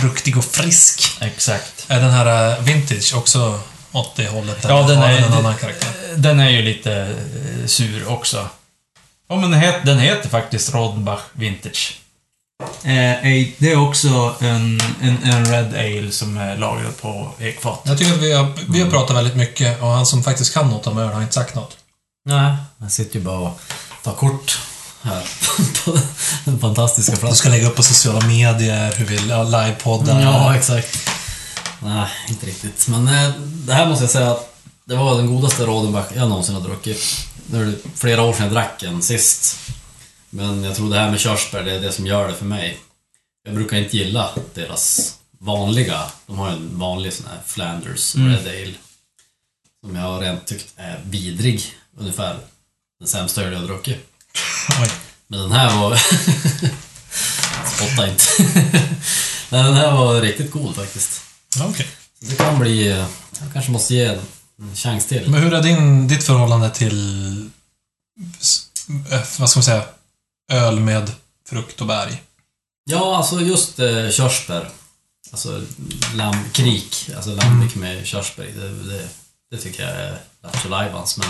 fruktig 0.00 0.36
och 0.38 0.44
frisk. 0.44 1.16
exakt. 1.20 1.84
Är 1.88 2.00
den 2.00 2.10
här 2.10 2.52
eh, 2.58 2.62
Vintage 2.62 3.14
också 3.16 3.60
åt 3.92 4.16
det 4.16 4.28
hållet? 4.28 4.58
Ja, 4.68 4.82
den 4.88 4.98
är- 5.02 5.16
en 5.18 5.32
annan 5.32 5.54
karaktär. 5.56 5.90
Den 6.16 6.40
är 6.40 6.50
ju 6.50 6.62
lite 6.62 6.92
eh, 6.92 7.66
sur 7.66 8.08
också. 8.08 8.48
Ja, 9.28 9.36
men 9.36 9.50
den 9.50 9.60
heter, 9.60 9.80
den 9.86 9.98
heter 9.98 10.28
faktiskt 10.28 10.74
Rodenbach 10.74 11.20
Vintage. 11.32 11.94
Eh, 12.62 13.48
det 13.58 13.72
är 13.72 13.76
också 13.88 14.34
en, 14.40 14.80
en, 15.02 15.22
en 15.22 15.44
Red 15.46 15.74
Ale 15.74 16.12
som 16.12 16.36
är 16.36 16.56
lagrad 16.56 16.96
på 17.00 17.30
ekfat. 17.38 17.80
Jag 17.84 17.98
tycker 17.98 18.12
att 18.14 18.22
vi 18.22 18.32
har, 18.32 18.52
vi 18.68 18.80
har 18.82 18.90
pratat 18.90 19.16
väldigt 19.16 19.36
mycket 19.36 19.82
och 19.82 19.88
han 19.88 20.06
som 20.06 20.22
faktiskt 20.22 20.54
kan 20.54 20.68
något 20.70 20.86
om 20.86 20.98
öl 20.98 21.08
har 21.08 21.22
inte 21.22 21.34
sagt 21.34 21.54
något. 21.54 21.76
Nej, 22.24 22.56
jag 22.78 22.92
sitter 22.92 23.18
ju 23.18 23.24
bara 23.24 23.38
och 23.38 23.60
tar 24.02 24.12
kort 24.12 24.58
här 25.02 25.22
på 25.84 25.98
den 26.44 26.58
fantastiska 26.58 27.12
Du 27.12 27.16
ska 27.16 27.26
flaskan. 27.26 27.52
lägga 27.52 27.66
upp 27.68 27.76
på 27.76 27.82
sociala 27.82 28.20
medier, 28.26 28.92
hur 28.96 29.04
vi 29.04 29.28
ja, 29.28 29.42
livepoddar. 29.42 30.20
Ja, 30.22 30.56
exakt. 30.56 30.98
Nej, 31.82 32.08
inte 32.28 32.46
riktigt. 32.46 32.88
Men 32.88 33.08
eh, 33.08 33.30
det 33.40 33.74
här 33.74 33.86
måste 33.86 34.04
jag 34.04 34.10
säga 34.10 34.30
att 34.30 34.54
det 34.84 34.96
var 34.96 35.16
den 35.16 35.26
godaste 35.26 35.66
Rodenbach 35.66 36.06
jag 36.16 36.28
någonsin 36.28 36.54
har 36.54 36.62
druckit. 36.62 37.26
Nu 37.46 37.62
är 37.62 37.66
det 37.66 37.76
flera 37.94 38.22
år 38.22 38.32
sedan 38.32 38.44
jag 38.44 38.52
drack 38.52 38.82
en 38.82 39.02
sist. 39.02 39.56
Men 40.38 40.64
jag 40.64 40.76
tror 40.76 40.90
det 40.90 40.98
här 40.98 41.10
med 41.10 41.20
körsbär, 41.20 41.62
det 41.62 41.72
är 41.72 41.80
det 41.80 41.92
som 41.92 42.06
gör 42.06 42.28
det 42.28 42.34
för 42.34 42.44
mig. 42.44 42.78
Jag 43.44 43.54
brukar 43.54 43.76
inte 43.76 43.96
gilla 43.96 44.30
deras 44.54 45.14
vanliga, 45.38 46.02
de 46.26 46.38
har 46.38 46.50
ju 46.50 46.56
en 46.56 46.78
vanlig 46.78 47.12
sån 47.12 47.26
här 47.26 47.40
Flanders 47.46 48.14
Red 48.14 48.46
Ale. 48.46 48.74
Som 49.80 49.96
jag 49.96 50.02
har 50.02 50.20
rent 50.20 50.46
tyckt 50.46 50.72
är 50.76 51.00
vidrig. 51.04 51.62
Ungefär 51.96 52.38
den 52.98 53.08
sämsta 53.08 53.42
öl 53.42 53.52
jag 53.52 53.62
druckit. 53.62 53.96
Oj. 54.82 54.90
Men 55.26 55.40
den 55.40 55.52
här 55.52 55.80
var... 55.80 55.96
Spotta 57.66 58.08
inte. 58.08 58.24
Nej, 59.50 59.62
den 59.62 59.74
här 59.74 59.92
var 59.92 60.20
riktigt 60.20 60.50
god 60.50 60.74
faktiskt. 60.74 61.22
Okej. 61.60 61.86
Det 62.20 62.34
kan 62.34 62.58
bli... 62.58 62.88
Jag 63.40 63.52
kanske 63.52 63.70
måste 63.70 63.94
ge 63.94 64.04
en 64.04 64.20
en 64.62 64.76
chans 64.76 65.06
till. 65.06 65.30
Men 65.30 65.42
hur 65.42 65.54
är 65.54 65.62
din, 65.62 66.08
ditt 66.08 66.24
förhållande 66.24 66.70
till, 66.70 67.40
eh, 69.10 69.22
vad 69.38 69.50
ska 69.50 69.58
man 69.58 69.64
säga, 69.64 69.84
öl 70.48 70.80
med 70.80 71.12
frukt 71.48 71.80
och 71.80 71.86
berg? 71.86 72.22
Ja, 72.84 73.16
alltså 73.16 73.40
just 73.40 73.78
eh, 73.78 74.10
körsbär. 74.10 74.70
Alltså 75.30 75.62
lammkrik, 76.14 77.10
alltså 77.16 77.34
lammkrik 77.34 77.74
med 77.76 78.06
körsbär 78.06 78.44
det, 78.44 78.82
det, 78.92 79.08
det 79.50 79.56
tycker 79.58 79.82
jag 79.88 79.96
är 79.96 80.18
lattjo 80.42 80.68
lajbans, 80.68 81.16
Men 81.18 81.28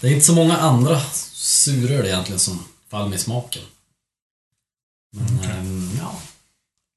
det 0.00 0.06
är 0.08 0.12
inte 0.12 0.26
så 0.26 0.34
många 0.34 0.56
andra 0.56 1.00
suröl 1.32 2.06
egentligen 2.06 2.38
som 2.38 2.64
faller 2.90 3.08
mig 3.08 3.18
i 3.18 3.22
smaken. 3.22 3.62
Men, 5.16 5.50
ehm, 5.50 5.98
ja. 6.00 6.14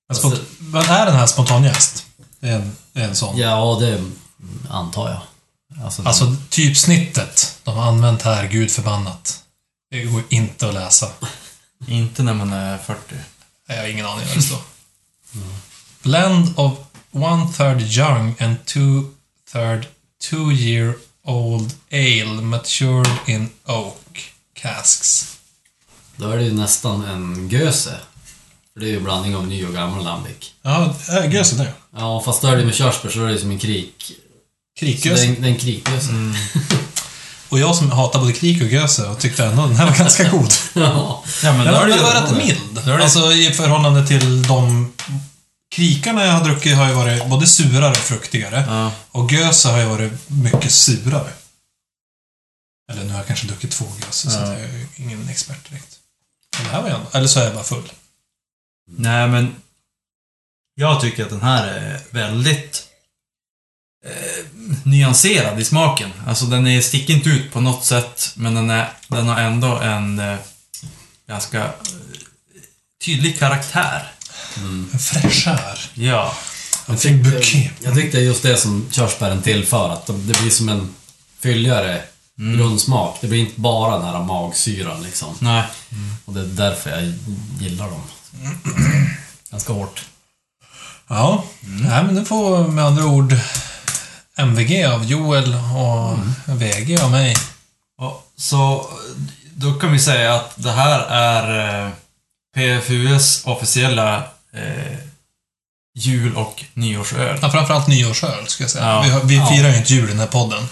Men 0.08 0.18
spont- 0.18 0.46
vad 0.60 0.90
är 0.90 1.06
den 1.06 1.16
här 1.16 1.28
spontanjäst? 1.28 2.06
Det 2.40 2.48
är 2.50 2.56
en, 2.56 2.76
det 2.94 3.02
är 3.02 3.08
en 3.08 3.16
sån. 3.16 3.38
Ja, 3.38 3.78
det 3.80 4.04
antar 4.70 5.10
jag. 5.10 5.22
Alltså, 5.86 6.02
Alltså, 6.04 6.36
typsnittet 6.50 7.60
de 7.64 7.76
har 7.76 7.88
använt 7.88 8.22
här, 8.22 8.48
gud 8.48 8.72
förbannat. 8.72 9.44
Det 9.92 10.04
går 10.04 10.24
inte 10.30 10.68
att 10.68 10.74
läsa. 10.74 11.10
Inte 11.88 12.24
när 12.24 12.34
man 12.34 12.54
är 12.54 12.78
40. 12.78 13.00
Jag 13.68 13.78
har 13.78 13.88
ingen 13.88 14.06
aning 14.06 14.26
vad 14.28 14.36
det 14.38 14.42
står. 14.42 14.60
Blend 16.02 16.54
of 16.60 16.78
one 17.12 17.54
third 17.54 17.82
young 17.82 18.36
and 18.40 18.66
two 18.66 19.04
third 19.52 19.88
two 20.30 20.52
year 20.52 20.96
old 21.24 21.74
ale 21.92 22.42
matured 22.42 23.18
in 23.28 23.50
oak 23.66 24.34
casks. 24.54 25.38
Då 26.16 26.30
är 26.30 26.38
det 26.38 26.44
ju 26.44 26.54
nästan 26.54 27.06
en 27.06 27.50
Göse. 27.50 28.00
För 28.74 28.80
det 28.80 28.86
är 28.86 28.92
ju 28.92 29.00
blandning 29.00 29.36
av 29.36 29.48
ny 29.48 29.66
och 29.66 29.74
gammal 29.74 30.04
lambic. 30.04 30.54
Ja, 30.62 30.96
äh, 31.10 31.34
gösen 31.34 31.58
det. 31.58 31.74
Ja, 31.96 32.22
fast 32.26 32.42
då 32.42 32.48
är 32.48 32.58
det 32.58 32.66
med 32.66 32.76
körsbär 32.76 33.10
så 33.10 33.26
är 33.26 33.32
det 33.32 33.40
som 33.40 33.52
en 33.52 33.60
krik. 33.60 34.12
Så 34.80 34.86
det 34.86 34.92
är 34.92 34.98
Krikgöse. 34.98 35.26
en, 35.26 35.42
det 35.42 35.48
är 35.48 35.52
en 35.52 35.58
krikgöse. 35.58 36.12
Och 37.50 37.60
jag 37.60 37.76
som 37.76 37.92
hatar 37.92 38.20
både 38.20 38.34
krik 38.34 38.62
och 38.62 38.68
göse 38.68 39.08
och 39.08 39.20
tyckte 39.20 39.46
ändå 39.46 39.68
den 39.68 39.76
här 39.76 39.86
var 39.90 39.98
ganska 39.98 40.30
god. 40.32 40.54
ja. 40.74 41.24
Ja, 41.44 41.54
men 41.54 41.66
Den 41.66 41.74
var, 41.74 41.86
det 41.88 41.94
den 41.94 42.04
var 42.04 42.14
rätt 42.22 42.38
mild. 42.38 42.90
Alltså 43.02 43.32
i 43.34 43.52
förhållande 43.54 44.08
till 44.08 44.44
de 44.44 44.94
krikarna 45.76 46.26
jag 46.26 46.34
har 46.34 46.44
druckit 46.44 46.76
har 46.78 46.88
ju 46.88 46.94
varit 46.94 47.28
både 47.30 47.48
surare 47.48 47.90
och 47.90 47.98
fruktigare. 47.98 48.64
Ja. 48.68 48.92
Och 49.12 49.32
göse 49.32 49.70
har 49.70 49.80
ju 49.80 49.86
varit 49.86 50.30
mycket 50.30 50.72
surare. 50.72 51.32
Eller 52.92 53.04
nu 53.04 53.10
har 53.12 53.18
jag 53.18 53.28
kanske 53.28 53.48
druckit 53.48 53.72
två 53.72 53.86
göse, 54.06 54.30
så 54.32 54.38
Ja. 54.38 54.44
att 54.44 54.50
jag 54.50 54.60
är 54.62 54.86
ingen 54.96 55.30
expert 55.30 55.70
direkt. 55.70 55.96
Men 56.58 56.66
det 56.66 56.72
här 56.72 56.82
var 56.82 56.90
ju 56.90 56.96
ändå... 56.96 57.08
Eller 57.14 57.28
så 57.28 57.40
är 57.40 57.44
jag 57.44 57.54
bara 57.54 57.64
full. 57.64 57.92
Nej, 58.88 59.28
men... 59.28 59.56
Jag 60.80 61.02
tycker 61.02 61.24
att 61.24 61.30
den 61.30 61.42
här 61.42 61.68
är 61.68 62.02
väldigt 62.12 62.84
eh, 64.06 64.37
nyanserad 64.84 65.60
i 65.60 65.66
smaken. 65.66 66.10
Alltså 66.28 66.46
den 66.46 66.68
är, 66.68 66.82
sticker 66.82 67.14
inte 67.14 67.30
ut 67.30 67.54
på 67.54 67.62
något 67.62 67.86
sätt, 67.86 68.32
men 68.36 68.56
den, 68.56 68.70
är, 68.70 68.90
den 69.08 69.28
har 69.28 69.40
ändå 69.42 69.78
en 69.78 70.20
eh, 70.20 70.36
ganska 71.28 71.64
eh, 71.64 71.70
tydlig 73.06 73.40
karaktär. 73.40 74.12
En 74.58 75.00
fräschör. 75.00 75.80
Ja. 75.94 76.36
En 76.88 76.98
fin 76.98 77.24
bouquet. 77.24 77.72
Jag 77.84 77.96
tyckte 77.96 78.20
just 78.20 78.44
det 78.44 78.58
som 78.58 78.88
körsbären 78.92 79.42
tillför, 79.42 79.90
att 79.90 80.06
de- 80.08 80.28
det 80.28 80.40
blir 80.42 80.52
som 80.52 80.70
en 80.70 80.96
fylligare 81.40 82.02
grundsmak. 82.58 83.18
Det 83.22 83.28
blir 83.28 83.40
inte 83.40 83.60
bara 83.62 83.98
den 83.98 84.08
här 84.08 84.24
magsyran 84.24 85.04
liksom. 85.04 85.36
Nej. 85.40 85.64
Och 86.26 86.34
det 86.34 86.40
är 86.40 86.46
därför 86.46 86.90
jag 86.90 87.14
gillar 87.60 87.86
dem. 87.90 88.02
Ganska 89.52 89.74
hårt. 89.74 90.02
Ja, 91.08 91.44
Nej, 91.62 92.04
men 92.04 92.16
du 92.16 92.26
får 92.26 92.68
med 92.68 92.86
andra 92.86 93.06
ord 93.06 93.36
MVG 94.38 94.84
av 94.86 95.06
Joel 95.06 95.54
och 95.76 96.18
VG 96.62 96.98
av 97.02 97.12
mig. 97.12 97.36
Och, 98.02 98.28
så 98.38 98.90
då 99.56 99.74
kan 99.74 99.92
vi 99.92 100.00
säga 100.00 100.36
att 100.36 100.52
det 100.56 100.72
här 100.72 101.00
är 101.10 101.86
eh, 101.86 101.92
PFUs 102.56 103.42
officiella 103.46 104.18
eh, 104.54 104.98
jul 106.00 106.36
och 106.36 106.64
nyårsöl. 106.74 107.40
Ja, 107.42 107.52
framförallt 107.52 107.88
nyårsöl, 107.88 108.48
ska 108.48 108.64
jag 108.64 108.72
säga. 108.72 108.86
Ja. 108.86 109.02
Vi, 109.24 109.36
vi 109.36 109.36
Ja. 109.36 109.46
firar 109.48 109.70
ju 109.70 109.78
inte 109.78 109.94
jul 109.94 110.06
i 110.06 110.08
den 110.08 110.20
här 110.20 110.28
podden. 110.28 110.68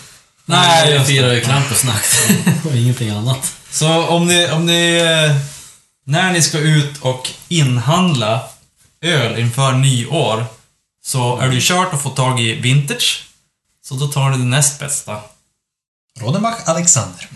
Nej, 0.45 0.93
just 0.93 1.07
firar 1.07 1.27
det. 1.27 1.35
ju 1.35 1.41
Krampusnack 1.41 2.05
och 2.65 2.75
ingenting 2.75 3.09
annat. 3.09 3.53
Så 3.71 4.07
om 4.07 4.27
ni, 4.27 4.51
om 4.51 4.65
ni... 4.65 4.95
eh, 4.95 5.35
När 6.07 6.31
ni 6.31 6.41
ska 6.41 6.57
ut 6.57 6.97
och 7.01 7.29
inhandla 7.47 8.43
öl 9.01 9.39
inför 9.39 9.71
nyår 9.71 10.45
så 11.05 11.37
är 11.37 11.47
det 11.47 11.53
ju 11.55 11.61
kört 11.61 11.93
att 11.93 12.01
få 12.01 12.09
tag 12.09 12.39
i 12.41 12.53
vintage. 12.53 13.24
Så 13.87 13.95
då 13.95 14.07
tar 14.07 14.29
ni 14.29 14.37
det 14.37 14.43
näst 14.43 14.79
bästa. 14.79 15.21
Rodenbach 16.19 16.57
Alexander. 16.65 17.29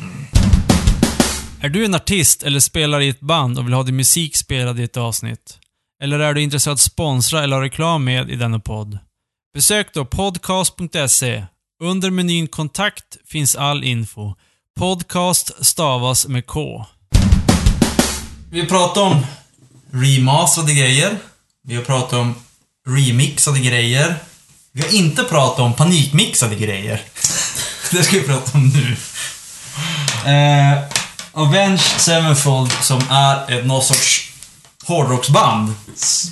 Är 1.62 1.70
du 1.70 1.86
en 1.86 1.96
artist 1.96 2.44
eller 2.44 2.60
spelar 2.60 3.02
i 3.02 3.10
ett 3.10 3.20
band 3.20 3.60
och 3.60 3.66
vill 3.66 3.74
ha 3.74 3.84
din 3.84 3.96
musik 3.96 4.36
spelad 4.36 4.80
i 4.80 4.84
ett 4.84 4.98
avsnitt? 4.98 5.58
Eller 6.04 6.20
är 6.20 6.34
du 6.34 6.42
intresserad 6.42 6.72
av 6.72 6.76
att 6.76 6.80
sponsra 6.80 7.44
eller 7.44 7.56
ha 7.56 7.64
reklam 7.64 8.04
med 8.04 8.30
i 8.30 8.36
denna 8.36 8.60
podd? 8.60 9.00
Besök 9.54 9.94
då 9.94 10.06
podcast.se. 10.06 11.46
Under 11.84 12.10
menyn 12.10 12.48
kontakt 12.48 13.18
finns 13.28 13.56
all 13.56 13.84
info. 13.84 14.34
Podcast 14.80 15.66
stavas 15.66 16.28
med 16.28 16.46
K. 16.46 16.86
Vi 18.52 18.60
har 18.60 18.68
pratat 18.68 18.98
om 18.98 19.26
remasterade 19.92 20.74
grejer. 20.74 21.18
Vi 21.64 21.76
har 21.76 21.84
pratat 21.84 22.14
om 22.14 22.36
remixade 22.88 23.60
grejer. 23.60 24.16
Vi 24.80 24.86
har 24.86 24.94
inte 24.94 25.24
pratat 25.24 25.60
om 25.60 25.74
panikmixade 25.74 26.56
grejer. 26.56 27.02
Det 27.92 28.04
ska 28.04 28.18
vi 28.18 28.24
prata 28.24 28.58
om 28.58 28.70
nu. 28.70 28.96
Eh, 30.32 30.84
Avenged 31.32 31.80
Sevenfold 31.80 32.72
som 32.72 33.02
är 33.10 33.52
ett 33.52 33.66
någon 33.66 33.84
sorts 33.84 34.32
hårdrocksband. 34.86 35.74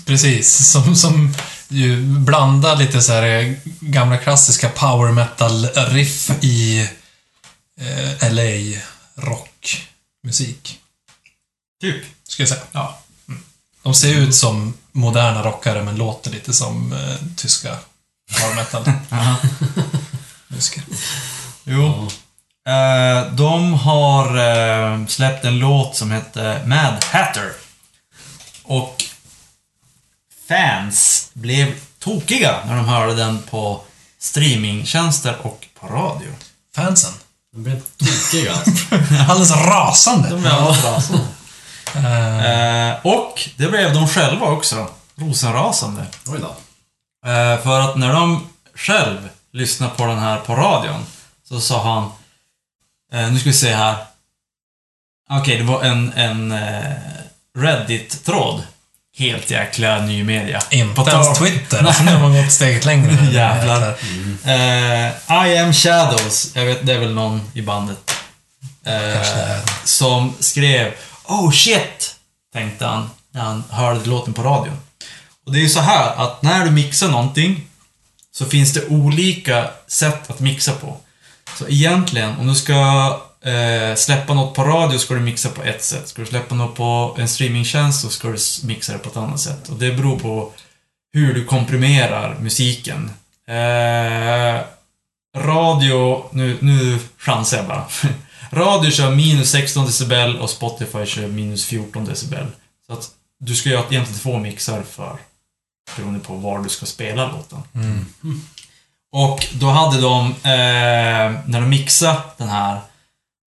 Precis, 0.06 0.72
som, 0.72 0.96
som 0.96 1.34
ju 1.68 2.02
blandar 2.02 2.76
lite 2.76 3.02
så 3.02 3.14
här 3.14 3.24
eh, 3.24 3.54
gamla 3.80 4.18
klassiska 4.18 4.70
power 4.70 5.12
metal-riff 5.12 6.32
i 6.42 6.80
eh, 7.80 8.34
LA 8.34 8.82
rockmusik. 9.16 10.80
Typ. 11.82 12.04
Ska 12.28 12.44
jag 12.44 12.50
säga. 12.50 12.62
Ja. 12.72 13.00
De 13.84 13.94
ser 13.94 14.16
ut 14.16 14.36
som 14.36 14.74
moderna 14.92 15.44
rockare 15.44 15.84
men 15.84 15.96
låter 15.96 16.32
lite 16.32 16.54
som 16.54 16.94
eh, 16.94 17.16
tyska 17.36 17.78
power 18.40 18.56
metal 18.56 18.84
musiker. 20.48 20.84
Jo. 21.64 22.08
Eh, 22.68 23.32
de 23.32 23.74
har 23.74 24.38
eh, 24.38 25.06
släppt 25.08 25.46
en 25.46 25.60
låt 25.60 25.96
som 25.96 26.12
heter 26.12 26.66
Mad 26.66 27.04
Hatter. 27.04 27.52
Och 28.64 29.04
fans 30.48 31.30
blev 31.34 31.74
tokiga 32.00 32.56
när 32.66 32.76
de 32.76 32.86
hörde 32.86 33.16
den 33.16 33.42
på 33.42 33.82
streamingtjänster 34.20 35.38
och 35.42 35.68
på 35.80 35.88
radio. 35.88 36.30
Fansen. 36.76 37.12
De 37.54 37.64
blev 37.64 37.82
tokiga. 37.98 38.54
Alldeles 39.30 39.52
rasande. 39.52 40.30
De 40.30 40.42
blev 40.42 40.54
alldeles 40.54 40.84
rasande. 40.84 41.24
Eh, 41.96 42.96
och 43.06 43.50
det 43.58 43.68
blev 43.68 43.94
de 43.94 44.08
själva 44.08 44.46
också. 44.46 44.90
Rosenrasande. 45.16 46.06
Oj 46.28 46.40
då. 46.42 46.56
Eh, 47.28 47.64
för 47.64 47.80
att 47.80 47.96
när 47.96 48.14
de 48.14 48.48
själv 48.76 49.30
lyssnade 49.54 49.92
på 49.96 50.06
den 50.06 50.20
här 50.20 50.38
på 50.38 50.56
radion 50.56 51.06
så 51.50 51.62
sa 51.62 51.84
han 51.84 52.12
eh, 53.14 53.32
Nu 53.32 53.40
ska 53.40 53.50
vi 53.50 53.54
se 53.54 53.74
här. 53.74 53.96
Okej, 55.30 55.58
det 55.58 55.64
var 55.64 55.84
en, 55.84 56.14
en 56.14 56.52
eh, 56.52 56.94
Reddit-tråd. 57.58 58.64
Helt 59.18 59.50
jäkla 59.50 60.00
ny 60.00 60.24
media. 60.24 60.62
inte 60.72 60.96
På 60.96 61.10
ens 61.10 61.40
Twitter. 61.40 61.84
Alltså, 61.84 62.04
nu 62.04 62.12
har 62.12 62.20
man 62.20 62.44
gått 62.44 62.52
steget 62.52 62.86
längre. 62.86 63.18
Jävlar. 63.32 63.96
Eh, 64.46 65.48
I 65.48 65.58
am 65.58 65.74
Shadows, 65.74 66.52
jag 66.56 66.66
vet, 66.66 66.86
det 66.86 66.94
är 66.94 67.00
väl 67.00 67.14
någon 67.14 67.42
i 67.54 67.62
bandet. 67.62 68.12
Som 69.84 70.34
skrev 70.40 70.94
Oh 71.26 71.52
shit! 71.52 72.16
Tänkte 72.54 72.86
han 72.86 73.10
när 73.32 73.42
han 73.42 73.64
hörde 73.70 74.10
låten 74.10 74.34
på 74.34 74.44
radion. 74.44 74.78
Och 75.48 75.54
det 75.54 75.60
är 75.60 75.64
ju 75.64 75.70
så 75.70 75.80
här 75.80 76.16
att 76.16 76.42
när 76.42 76.66
du 76.66 76.72
mixar 76.72 77.10
någonting 77.10 77.68
så 78.32 78.46
finns 78.46 78.74
det 78.74 78.88
olika 78.88 79.70
sätt 79.88 80.30
att 80.30 80.40
mixa 80.40 80.74
på. 80.74 80.98
Så 81.58 81.68
egentligen, 81.68 82.38
om 82.40 82.48
du 82.48 82.56
ska 82.56 82.74
eh, 83.42 83.96
släppa 83.96 84.34
något 84.34 84.56
på 84.56 84.64
radio 84.64 84.98
ska 84.98 85.14
du 85.14 85.20
mixa 85.20 85.50
på 85.50 85.64
ett 85.64 85.84
sätt. 85.84 86.08
Ska 86.08 86.22
du 86.22 86.28
släppa 86.28 86.56
något 86.56 86.76
på 86.76 87.16
en 87.20 87.28
streamingtjänst 87.28 88.02
så 88.02 88.10
ska 88.10 88.28
du 88.28 88.38
mixa 88.64 88.94
det 88.94 89.00
på 89.00 89.10
ett 89.10 89.18
annat 89.18 89.40
sätt. 89.40 89.70
Och 89.70 89.76
det 89.76 89.92
beror 89.92 90.20
på 90.20 90.52
hur 91.14 91.34
du 91.34 91.46
komprimerar 91.46 92.38
musiken. 92.40 93.12
Eh, 93.48 94.62
radio, 95.38 96.30
nu, 96.32 96.58
nu 96.60 97.00
chansar 97.18 97.58
jag 97.58 97.68
bara. 97.68 97.88
radio 98.64 98.92
kör 98.92 99.16
minus 99.16 99.50
16 99.52 99.86
decibel 99.86 100.38
och 100.38 100.50
Spotify 100.50 101.06
kör 101.06 101.28
minus 101.28 101.66
14 101.66 102.06
decibel. 102.06 102.48
Så 102.88 102.94
att 102.94 103.10
du 103.40 103.56
ska 103.56 103.70
göra 103.70 103.84
egentligen 103.90 104.20
två 104.20 104.38
mixar 104.38 104.84
för 104.84 105.18
beroende 105.96 106.20
på 106.20 106.36
var 106.36 106.60
du 106.60 106.70
ska 106.70 106.86
spela 106.86 107.32
låten. 107.32 107.60
Och 109.12 109.46
då 109.54 109.70
hade 109.70 110.02
de, 110.02 110.28
eh, 110.32 111.42
när 111.48 111.62
de 111.62 111.70
mixade 111.70 112.22
den 112.38 112.50
här, 112.50 112.80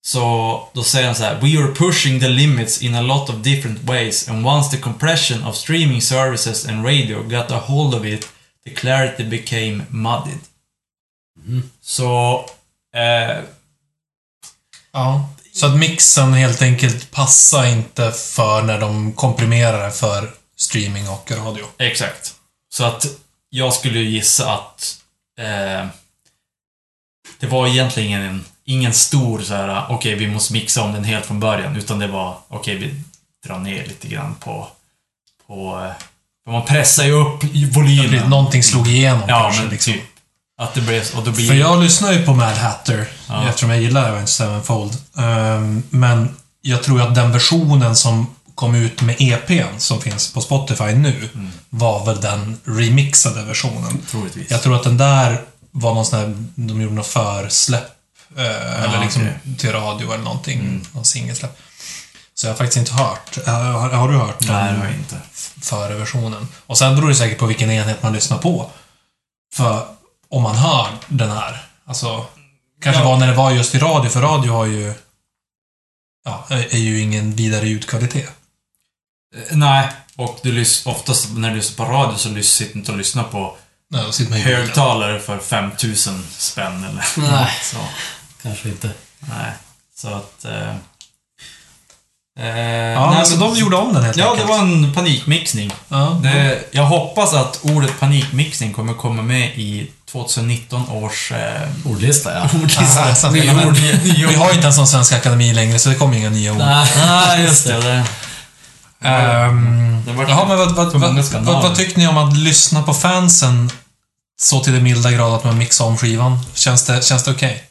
så 0.06 0.68
då 0.72 0.82
säger 0.82 1.08
de 1.08 1.14
så 1.14 1.22
här 1.22 1.40
We 1.40 1.58
are 1.64 1.74
pushing 1.74 2.20
the 2.20 2.28
limits 2.28 2.82
in 2.82 2.94
a 2.94 3.00
lot 3.02 3.28
of 3.30 3.36
different 3.36 3.82
ways 3.82 4.28
and 4.28 4.46
once 4.46 4.70
the 4.70 4.82
compression 4.82 5.46
of 5.46 5.56
streaming 5.56 6.02
services 6.02 6.66
and 6.66 6.84
radio 6.84 7.22
got 7.22 7.50
a 7.50 7.62
hold 7.66 7.94
of 7.94 8.04
it, 8.04 8.28
the 8.64 8.70
clarity 8.70 9.24
became 9.24 9.84
muddied. 9.90 10.40
Så, 11.82 12.44
eh, 12.94 13.44
Ja. 14.92 15.28
Så 15.52 15.66
att 15.66 15.76
mixen 15.76 16.34
helt 16.34 16.62
enkelt 16.62 17.10
passar 17.10 17.66
inte 17.66 18.12
för 18.12 18.62
när 18.62 18.80
de 18.80 19.12
komprimerar 19.12 19.84
det 19.84 19.92
för 19.92 20.30
streaming 20.60 21.08
och 21.08 21.30
radio. 21.30 21.64
exakt. 21.78 22.34
Så 22.72 22.84
att 22.84 23.06
jag 23.50 23.74
skulle 23.74 23.98
gissa 24.00 24.52
att 24.54 24.96
eh, 25.40 25.86
det 27.40 27.46
var 27.46 27.66
egentligen 27.66 28.22
en, 28.22 28.44
ingen 28.64 28.92
stor 28.92 29.40
så 29.42 29.54
här, 29.54 29.86
okej 29.88 30.14
vi 30.14 30.26
måste 30.26 30.52
mixa 30.52 30.82
om 30.82 30.92
den 30.92 31.04
helt 31.04 31.26
från 31.26 31.40
början, 31.40 31.76
utan 31.76 31.98
det 31.98 32.06
var, 32.06 32.38
okej 32.48 32.76
vi 32.76 32.94
drar 33.48 33.58
ner 33.58 33.86
lite 33.86 34.08
grann 34.08 34.34
på, 34.40 34.68
på, 35.46 35.80
eh, 35.84 35.92
För 36.44 36.52
man 36.52 36.64
pressar 36.66 37.04
ju 37.04 37.12
upp 37.12 37.44
volymen. 37.74 38.30
Någonting 38.30 38.62
slog 38.62 38.88
igenom 38.88 39.22
Ja, 39.28 39.40
kanske. 39.42 39.62
men 39.62 39.70
liksom. 39.70 39.92
typ. 39.92 40.02
Att 40.62 40.74
det 40.74 40.80
blir... 40.80 41.16
Och 41.16 41.24
då 41.24 41.30
blir... 41.30 41.48
För 41.48 41.54
jag 41.54 41.82
lyssnar 41.82 42.12
ju 42.12 42.24
på 42.26 42.34
Mad 42.34 42.56
Hatter, 42.56 43.08
Ja. 43.28 43.48
eftersom 43.48 43.70
jag 43.70 43.80
gillar 43.82 44.08
Avenged 44.10 44.28
Sevenfold. 44.28 44.92
Ehm, 45.18 45.82
men 45.90 46.36
jag 46.60 46.82
tror 46.82 47.02
att 47.02 47.14
den 47.14 47.32
versionen 47.32 47.96
som 47.96 48.34
kom 48.60 48.74
ut 48.74 49.02
med 49.02 49.16
EPn, 49.18 49.78
som 49.78 50.00
finns 50.00 50.32
på 50.32 50.40
Spotify 50.40 50.84
nu, 50.84 51.28
Mm. 51.34 51.50
var 51.70 52.06
väl 52.06 52.20
den 52.20 52.60
remixade 52.64 53.42
versionen. 53.42 53.98
Troligtvis. 54.10 54.50
Jag 54.50 54.62
tror 54.62 54.76
att 54.76 54.82
den 54.84 54.96
där 54.96 55.44
var 55.70 55.94
någon 55.94 56.06
sån 56.06 56.18
här, 56.18 56.44
de 56.54 56.80
gjorde 56.80 56.94
något 56.94 57.06
försläpp. 57.06 57.90
eh, 58.36 58.82
eller 58.84 59.00
liksom. 59.00 59.22
Mm. 59.22 59.56
till 59.58 59.72
radio 59.72 60.12
eller 60.12 60.24
någonting. 60.24 60.86
Någon 60.92 61.04
singelsläpp. 61.04 61.58
Så 62.34 62.46
jag 62.46 62.52
har 62.52 62.56
faktiskt 62.56 62.76
inte 62.76 62.92
hört. 62.92 63.38
Eh, 63.46 63.54
Har, 63.54 63.88
har 63.90 64.08
du 64.08 64.16
hört 64.18 64.38
den? 64.38 64.48
Nej, 64.56 64.72
det 64.72 64.78
har 64.78 64.84
jag 64.86 64.94
inte. 64.94 65.16
före 65.60 65.94
versionen. 65.94 66.48
Och 66.66 66.78
sen 66.78 66.96
beror 66.96 67.08
det 67.08 67.14
säkert 67.14 67.38
på 67.38 67.46
vilken 67.46 67.70
enhet 67.70 68.02
man 68.02 68.12
lyssnar 68.12 68.38
på. 68.38 68.70
För 69.54 69.86
om 70.28 70.42
man 70.42 70.56
hör 70.56 70.88
den 71.08 71.30
här, 71.30 71.66
alltså... 71.86 72.24
Kanske 72.82 73.02
Ja. 73.02 73.08
var 73.08 73.16
när 73.18 73.26
det 73.26 73.34
var 73.34 73.50
just 73.50 73.74
i 73.74 73.78
radio, 73.78 74.10
för 74.10 74.20
radio 74.20 74.52
har 74.52 74.66
ju... 74.66 74.94
Ja, 76.24 76.44
är 76.48 76.78
ju 76.78 77.00
ingen 77.00 77.34
vidare 77.36 77.68
ljudkvalitet. 77.68 78.30
Eh, 79.36 79.56
Nej, 79.56 79.88
och 80.16 80.38
du 80.42 80.52
lys- 80.52 80.86
oftast 80.88 81.28
när 81.36 81.50
du 81.50 81.56
lyssnar 81.56 81.86
på 81.86 81.92
radio 81.92 82.16
så 82.16 82.28
lys- 82.28 82.42
sitter 82.56 82.72
du 82.72 82.78
inte 82.78 82.92
och 82.92 82.98
lyssnar 82.98 83.22
på 83.24 83.56
Nej, 83.92 84.02
då 84.06 84.12
sitter 84.12 84.30
man 84.30 84.40
högtalare 84.40 85.20
för 85.20 85.38
5000 85.38 86.26
spänn 86.38 86.84
eller 86.84 87.30
Nej. 87.30 87.50
så. 87.62 87.76
Kanske 88.42 88.68
inte. 88.68 88.90
Nej. 89.20 89.52
Så 89.96 90.08
att... 90.08 90.44
Eh, 90.44 90.68
eh, 92.40 92.46
Ja, 92.92 93.10
nej, 93.14 93.26
så 93.26 93.30
men- 93.36 93.40
de 93.40 93.56
gjorde 93.60 93.76
om 93.76 93.94
den 93.94 94.04
helt 94.04 94.16
Ja, 94.16 94.24
det 94.24 94.30
enkelt. 94.30 94.48
var 94.50 94.58
en 94.58 94.94
panikmixning. 94.94 95.72
Ja, 95.88 96.20
Det, 96.22 96.58
jag 96.70 96.82
hoppas 96.86 97.34
att 97.34 97.58
ordet 97.62 98.00
panikmixning 98.00 98.72
kommer 98.72 98.94
komma 98.94 99.22
med 99.22 99.58
i 99.58 99.90
2019 100.12 100.88
års 100.88 101.32
eh, 101.32 101.68
Ordlista, 101.84 102.34
ja. 102.34 102.48
Ordlista. 102.62 103.28
Ord, 103.66 103.78
nya 104.04 104.28
Vi 104.28 104.34
har 104.34 104.48
ju 104.48 104.54
inte 104.54 104.66
en 104.66 104.74
sån 104.74 104.86
Svenska 104.86 105.16
Akademi 105.16 105.52
längre, 105.54 105.78
så 105.78 105.88
det 105.88 105.94
kommer 105.94 106.16
inga 106.16 106.30
nya 106.30 106.52
ord. 106.52 106.58
Nej, 106.58 107.42
just 107.42 107.66
det. 107.66 107.80
det. 107.80 108.04
Jaha, 109.02 110.44
men 110.48 110.58
vad, 111.44 111.76
tyckte 111.76 112.00
ni 112.00 112.08
om 112.08 112.16
att 112.16 112.36
lyssna 112.36 112.82
på 112.82 112.94
fansen 112.94 113.70
så 114.40 114.60
till 114.64 114.72
det 114.72 114.80
milda 114.80 115.10
grad 115.10 115.34
att 115.34 115.44
man 115.44 115.58
mixar 115.58 115.84
om 115.84 115.98
skivan? 115.98 116.38
Känns 116.54 116.84
det, 116.84 117.04
känns 117.04 117.24
det 117.24 117.30
okej? 117.30 117.64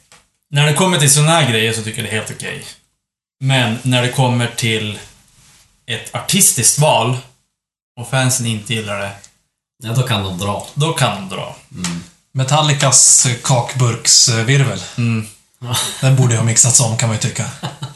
När 0.50 0.66
det 0.66 0.72
kommer 0.74 0.98
till 0.98 1.12
såna 1.12 1.30
här 1.30 1.50
grejer 1.50 1.72
så 1.72 1.82
tycker 1.82 2.02
jag 2.02 2.10
det 2.10 2.16
är 2.16 2.20
helt 2.20 2.30
okej. 2.36 2.64
Men 3.40 3.78
när 3.82 4.02
det 4.02 4.08
kommer 4.08 4.46
till 4.56 4.98
ett 5.86 6.14
artistiskt 6.14 6.78
val 6.78 7.16
och 8.00 8.10
fansen 8.10 8.46
inte 8.46 8.74
gillar 8.74 9.00
det, 9.00 9.10
Ja, 9.82 9.92
då 9.92 10.02
kan 10.02 10.24
de 10.24 10.38
dra. 10.38 10.66
då 10.74 10.92
kan 10.92 11.16
de 11.16 11.36
dra. 11.36 11.56
Metallicas 12.32 13.26
kakburksvirvel. 13.42 14.82
Mm. 14.96 15.26
Den 16.00 16.16
borde 16.16 16.32
ju 16.32 16.38
ha 16.38 16.44
mixats 16.44 16.80
om 16.80 16.96
kan 16.96 17.08
man 17.08 17.16
ju 17.16 17.22
tycka. 17.22 17.44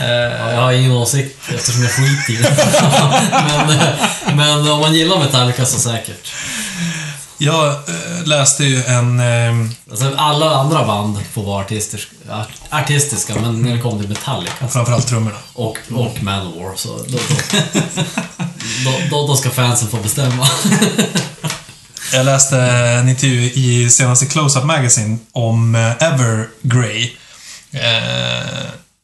Eh, 0.00 0.06
Ja, 0.10 0.52
jag 0.52 0.60
har 0.60 0.72
ingen 0.72 0.92
åsikt 0.92 1.38
eftersom 1.54 1.82
jag 1.82 1.92
skiter 1.92 2.32
i 2.32 2.36
det. 2.36 2.56
men, 3.66 3.78
eh, 3.78 4.36
men 4.36 4.70
om 4.70 4.80
man 4.80 4.94
gillar 4.94 5.18
Metallica 5.18 5.66
så 5.66 5.78
säkert. 5.78 6.32
Jag 7.38 7.68
eh, 7.68 8.24
läste 8.24 8.64
ju 8.64 8.84
en... 8.84 9.20
Eh, 9.20 9.70
Alltså, 9.90 10.12
alla 10.16 10.50
andra 10.54 10.86
band 10.86 11.18
får 11.32 11.42
vara 11.42 11.60
artistisk, 11.64 12.08
art, 12.30 12.48
artistiska, 12.70 13.34
men 13.34 13.62
när 13.62 13.72
det 13.76 13.80
kommer 13.80 13.98
till 14.00 14.08
Metallica 14.08 14.68
framförallt 14.68 15.06
trummorna. 15.08 15.36
och, 15.54 15.78
och 15.94 16.22
Manowar 16.22 16.76
så 16.76 16.88
då, 16.88 17.18
då, 18.84 18.90
då, 19.10 19.26
då, 19.26 19.36
ska 19.36 19.50
fansen 19.50 19.88
få 19.88 19.96
bestämma. 19.96 20.46
Jag 22.12 22.26
läste 22.26 22.58
en 22.60 23.08
intervju 23.08 23.42
i 23.54 23.90
senaste 23.90 24.26
Close-Up 24.26 24.64
Magazine 24.64 25.18
om 25.32 25.74
eh, 25.74 26.02
Evergrey. 26.02 27.10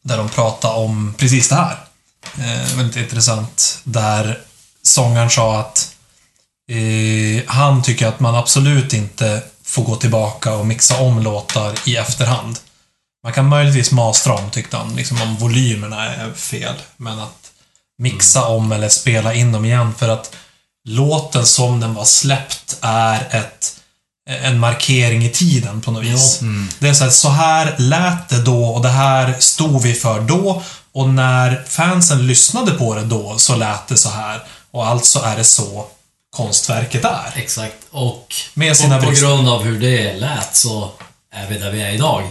Där 0.09 0.19
de 0.19 0.29
pratade 0.29 0.75
om 0.75 1.15
precis 1.19 1.49
det 1.49 1.55
här. 1.55 1.79
Eh, 2.39 2.77
väldigt 2.77 2.97
intressant. 2.97 3.81
Där 3.85 4.39
sångaren 4.83 5.31
sa 5.31 5.61
att 5.61 5.95
eh, 6.71 7.43
han 7.47 7.83
tycker 7.83 8.07
att 8.07 8.21
man 8.21 8.35
absolut 8.35 8.93
inte 8.93 9.43
får 9.63 9.85
gå 9.85 9.97
tillbaka 9.97 10.55
och 10.55 10.67
mixa 10.67 11.01
om 11.01 11.23
låtar 11.23 11.75
i 11.85 11.97
efterhand. 11.97 12.59
Man 13.25 13.33
kan 13.33 13.49
möjligtvis 13.49 13.93
mastra 13.93 14.35
om, 14.35 14.51
tyckte 14.51 14.77
han, 14.77 14.97
liksom 14.97 15.23
om 15.23 15.37
volymerna 15.37 16.15
är 16.15 16.33
fel. 16.33 16.75
Men 16.97 17.19
att 17.19 17.51
mixa 17.99 18.47
om 18.47 18.73
eller 18.73 18.89
spela 18.89 19.35
in 19.35 19.53
dem 19.53 19.65
igen 19.65 19.95
för 19.95 20.09
att 20.09 20.37
låten 20.89 21.47
som 21.47 21.81
den 21.81 21.95
var 21.95 22.05
släppt 22.05 22.79
är 22.81 23.29
ett, 23.31 23.78
en 24.29 24.59
markering 24.59 25.25
i 25.25 25.29
tiden 25.31 25.81
på 25.81 25.91
något 25.91 26.05
vis. 26.05 26.41
Det 26.79 26.89
är 26.89 26.93
så 26.95 27.05
här, 27.05 27.11
så 27.11 27.29
här 27.29 27.75
lät 27.79 28.29
det 28.29 28.43
då 28.43 28.65
och 28.65 28.83
det 28.83 28.89
här 28.89 29.35
stod 29.39 29.83
vi 29.83 29.95
för 29.95 30.21
då 30.21 30.63
och 30.93 31.09
när 31.09 31.65
fansen 31.69 32.27
lyssnade 32.27 32.71
på 32.73 32.95
det 32.95 33.05
då 33.05 33.39
så 33.39 33.57
lät 33.57 33.89
det 33.89 33.97
så 33.97 34.09
här 34.09 34.43
och 34.71 34.87
alltså 34.87 35.19
är 35.19 35.37
det 35.37 35.45
så 35.45 35.87
konstverket 36.37 37.05
är. 37.05 37.33
Exakt. 37.37 37.75
Och, 37.91 38.35
Med 38.55 38.77
sina 38.77 38.97
och 38.97 39.03
på 39.03 39.09
brister. 39.09 39.27
grund 39.27 39.49
av 39.49 39.63
hur 39.63 39.81
det 39.81 40.15
lät 40.17 40.57
så 40.57 40.91
är 41.35 41.47
vi 41.49 41.59
där 41.59 41.71
vi 41.71 41.83
är 41.83 41.91
idag. 41.91 42.23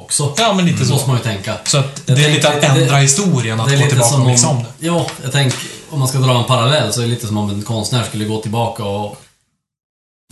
Också. 0.00 0.34
Ja, 0.38 0.52
men 0.52 0.66
lite 0.66 0.78
Så 0.78 0.84
så. 0.84 0.92
måste 0.92 1.08
man 1.08 1.18
ju 1.18 1.24
tänka. 1.24 1.54
Så 1.64 1.78
att 1.78 2.02
Jag 2.06 2.16
det 2.16 2.22
är 2.22 2.24
tänker 2.24 2.34
lite 2.34 2.48
att 2.48 2.54
att 2.64 2.74
det- 2.74 2.82
ändra 2.82 2.96
historien, 2.96 3.60
att 3.60 3.70
gå 3.70 3.86
tillbaka 3.88 4.14
och 4.16 4.26
mixa 4.26 4.48
om... 4.48 4.58
det. 4.58 4.86
Ja, 4.86 5.06
jag 5.22 5.32
tänker 5.32 5.58
om 5.90 5.98
man 5.98 6.08
ska 6.08 6.18
dra 6.18 6.38
en 6.38 6.44
parallell 6.44 6.92
så 6.92 7.00
är 7.00 7.04
det 7.04 7.10
lite 7.10 7.26
som 7.26 7.36
om 7.38 7.50
en 7.50 7.62
konstnär 7.62 8.04
skulle 8.04 8.24
gå 8.24 8.40
tillbaka 8.42 8.84
och 8.84 9.22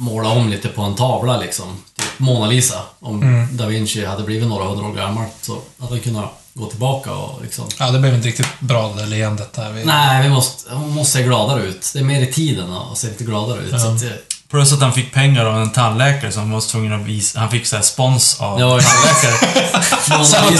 måla 0.00 0.28
om 0.28 0.48
lite 0.48 0.68
på 0.68 0.82
en 0.82 0.94
tavla 0.94 1.36
liksom. 1.38 1.76
Typ 1.96 2.18
Mona 2.18 2.46
Lisa. 2.46 2.80
Om 3.00 3.22
Mm. 3.22 3.56
Da 3.56 3.66
Vinci 3.66 4.04
hade 4.06 4.22
blivit 4.22 4.48
några 4.48 4.64
hundra 4.64 4.86
år 4.86 4.92
gammal 4.94 5.24
så 5.42 5.58
hade 5.80 5.92
han 5.92 6.00
kunnat 6.00 6.30
gå 6.54 6.66
tillbaka 6.66 7.12
och 7.12 7.42
liksom... 7.42 7.64
Ja, 7.78 7.90
det 7.90 7.98
blev 7.98 8.14
inte 8.14 8.28
riktigt 8.28 8.60
bra 8.60 8.88
det 8.88 9.00
där 9.00 9.06
leendet 9.06 9.52
där. 9.52 9.70
Vi... 9.72 9.84
Nej, 9.84 10.22
vi 10.22 10.28
måste, 10.28 10.74
hon 10.74 10.90
måste 10.90 11.12
se 11.12 11.22
gladare 11.22 11.62
ut. 11.62 11.90
Det 11.92 11.98
är 11.98 12.04
mer 12.04 12.20
i 12.22 12.32
tiden 12.32 12.72
att 12.72 12.98
se 12.98 13.06
lite 13.06 13.24
gladare 13.24 13.60
ut. 13.60 13.80
Så 13.80 13.86
att, 13.88 14.00
det- 14.00 14.18
Plus 14.50 14.72
att 14.72 14.80
han 14.80 14.92
fick 14.92 15.12
pengar 15.14 15.44
av 15.44 15.62
en 15.62 15.70
tandläkare 15.72 16.32
som 16.32 16.50
var 16.50 16.60
tvungen 16.60 17.00
att 17.00 17.06
visa... 17.06 17.40
Han 17.40 17.50
fick 17.50 17.66
så 17.66 17.76
här 17.76 17.82
spons 17.82 18.40
av 18.40 18.60
Ja, 18.60 18.80
tandläkare. 18.80 19.64
Mona 20.18 20.50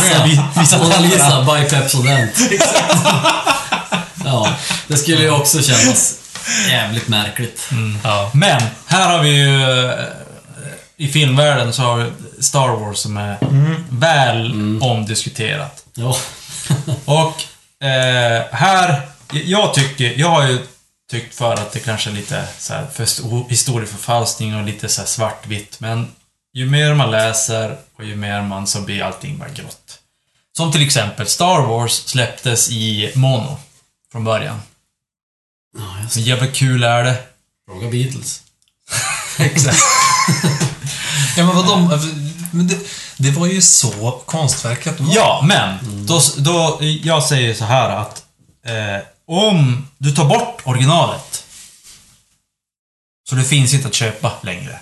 Lisa, 0.57 0.79
Mona. 0.79 0.99
Lisa 1.01 1.43
by 1.43 1.69
Pepsodent. 1.71 2.31
ja, 4.25 4.49
det 4.89 4.97
skulle 4.97 5.23
ju 5.23 5.31
också 5.31 5.63
kännas 5.63 6.15
jävligt 6.69 7.09
märkligt. 7.09 7.69
Ja. 8.05 8.31
Men, 8.35 8.63
här 8.87 9.17
har 9.17 9.23
vi 9.23 9.31
ju... 9.31 9.63
eh, 9.91 10.05
I 10.97 11.09
filmvärlden 11.09 11.73
så 11.73 11.83
har 11.83 11.97
vi 11.97 12.11
Star 12.43 12.69
Wars 12.69 12.99
som 12.99 13.17
är 13.17 13.37
väl 13.91 14.53
omdiskuterat. 14.83 15.85
Ja. 15.95 16.17
Och 17.05 17.43
eh, 17.87 18.43
här, 18.53 19.01
jag 19.33 19.75
tycker, 19.75 20.15
jag 20.21 20.29
har 20.29 20.49
ju 20.49 20.59
tyckt 21.11 21.35
för 21.35 21.53
att 21.53 21.73
det 21.73 21.81
kanske 21.81 22.11
är 22.11 22.15
lite 22.15 22.45
så 22.59 22.75
här 22.75 22.87
för 22.93 23.05
sto- 23.05 23.49
historieförfalskning 23.49 24.57
och 24.57 24.65
lite 24.65 24.89
så 24.89 25.01
här 25.01 25.09
svartvitt, 25.09 25.81
men 25.81 26.09
ju 26.55 26.67
mer 26.71 26.95
man 26.95 27.11
läser 27.11 27.77
och 27.99 28.05
ju 28.05 28.17
mer 28.17 28.43
man 28.43 28.67
så 28.67 28.81
blir 28.81 29.03
allting 29.03 29.39
bara 29.39 29.49
grått. 29.49 29.99
Som 30.57 30.73
till 30.73 30.87
exempel 30.87 31.27
Star 31.27 31.61
Wars 31.61 31.93
släpptes 31.93 32.71
i 32.71 33.13
mono 33.15 33.59
från 34.13 34.25
början. 34.25 34.63
Ja, 35.79 36.03
just 36.03 36.15
det. 36.15 36.21
jävla 36.21 36.47
kul 36.47 36.85
är 36.85 37.05
det. 37.05 37.17
Fråga 37.67 37.91
Beatles. 37.91 38.43
Exakt. 39.39 39.79
Ja, 41.37 41.47
men 41.47 41.57
vad 41.57 41.67
de... 41.67 42.01
Men 42.51 42.67
det, 42.67 42.79
det 43.17 43.31
var 43.31 43.47
ju 43.47 43.63
så 43.63 44.23
konstverket 44.27 45.01
var. 45.01 45.15
Ja, 45.15 45.45
men 45.49 45.79
då, 46.07 46.21
då, 46.37 46.79
jag 46.81 47.23
säger 47.23 47.55
så 47.55 47.65
här 47.65 47.91
att 47.91 48.25
eh, 48.67 49.03
om 49.27 49.89
du 49.99 50.13
tar 50.13 50.25
bort 50.25 50.63
originalet 50.65 51.45
så 53.29 53.35
det 53.35 53.45
finns 53.45 53.75
inte 53.75 53.89
att 53.89 53.95
köpa 53.95 54.33
längre. 54.43 54.79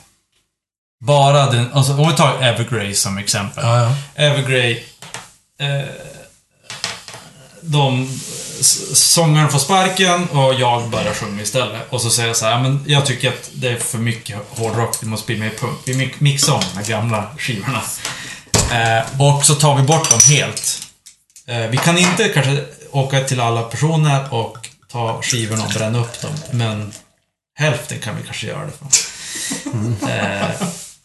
Bara 1.04 1.50
den, 1.50 1.72
alltså 1.72 1.92
om 1.92 2.08
vi 2.08 2.14
tar 2.14 2.42
Evergrey 2.42 2.94
som 2.94 3.18
exempel. 3.18 3.64
Ja, 3.64 3.82
ja. 3.82 3.96
Evergrey, 4.14 4.82
eh, 5.58 5.84
de, 7.60 8.20
sångaren 8.60 9.50
får 9.50 9.58
sparken 9.58 10.28
och 10.28 10.54
jag 10.54 10.90
börjar 10.90 11.14
sjunga 11.14 11.42
istället. 11.42 11.82
Och 11.90 12.02
så 12.02 12.10
säger 12.10 12.28
jag 12.28 12.36
så 12.36 12.46
här, 12.46 12.62
men 12.62 12.84
jag 12.86 13.06
tycker 13.06 13.28
att 13.28 13.50
det 13.54 13.68
är 13.68 13.76
för 13.78 13.98
mycket 13.98 14.36
hårdrock, 14.48 14.96
det 15.00 15.06
måste 15.06 15.26
bli 15.26 15.36
mer 15.36 15.50
punk. 15.60 15.78
Vi 15.84 15.92
mi- 15.94 16.14
mixar 16.18 16.52
om 16.52 16.62
de 16.72 16.78
här 16.78 16.86
gamla 16.86 17.26
skivorna. 17.38 17.82
Eh, 18.72 19.20
och 19.20 19.44
så 19.44 19.54
tar 19.54 19.76
vi 19.76 19.82
bort 19.82 20.10
dem 20.10 20.20
helt. 20.28 20.78
Eh, 21.46 21.58
vi 21.70 21.76
kan 21.76 21.98
inte 21.98 22.28
kanske 22.28 22.64
åka 22.90 23.20
till 23.24 23.40
alla 23.40 23.62
personer 23.62 24.34
och 24.34 24.58
ta 24.92 25.22
skivorna 25.22 25.64
och 25.64 25.70
bränna 25.72 25.98
upp 25.98 26.20
dem, 26.20 26.34
men 26.50 26.92
hälften 27.58 27.98
kan 28.00 28.16
vi 28.16 28.22
kanske 28.22 28.46
göra 28.46 28.66
det 28.66 28.72
för. 28.78 30.08
Eh, 30.10 30.50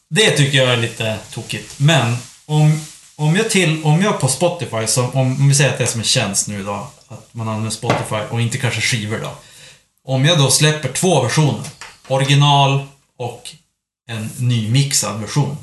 det 0.10 0.32
tycker 0.32 0.58
jag 0.58 0.74
är 0.74 0.78
lite 0.78 1.18
tokigt. 1.34 1.74
Men 1.78 2.18
om, 2.46 2.86
om 3.20 3.36
jag 3.36 3.50
till, 3.50 3.84
om 3.84 4.02
jag 4.02 4.20
på 4.20 4.28
Spotify, 4.28 4.88
som, 4.88 5.06
om, 5.06 5.42
om 5.42 5.48
vi 5.50 5.56
säger 5.56 5.72
att 5.72 5.78
det 5.78 5.84
är 5.84 5.88
som 5.88 6.00
en 6.00 6.06
tjänst 6.06 6.48
nu 6.48 6.64
då, 6.64 6.92
att 7.08 7.34
man 7.34 7.48
använder 7.48 7.72
Spotify 7.72 8.16
och 8.30 8.42
inte 8.42 8.58
kanske 8.58 8.82
skivor 8.82 9.20
då. 9.20 9.32
Om 10.04 10.26
jag 10.26 10.38
då 10.38 10.52
släpper 10.52 10.94
två 10.94 11.22
versioner, 11.22 11.66
original 12.08 12.88
och 13.18 13.50
en 14.08 14.30
nymixad 14.38 15.22
version. 15.22 15.58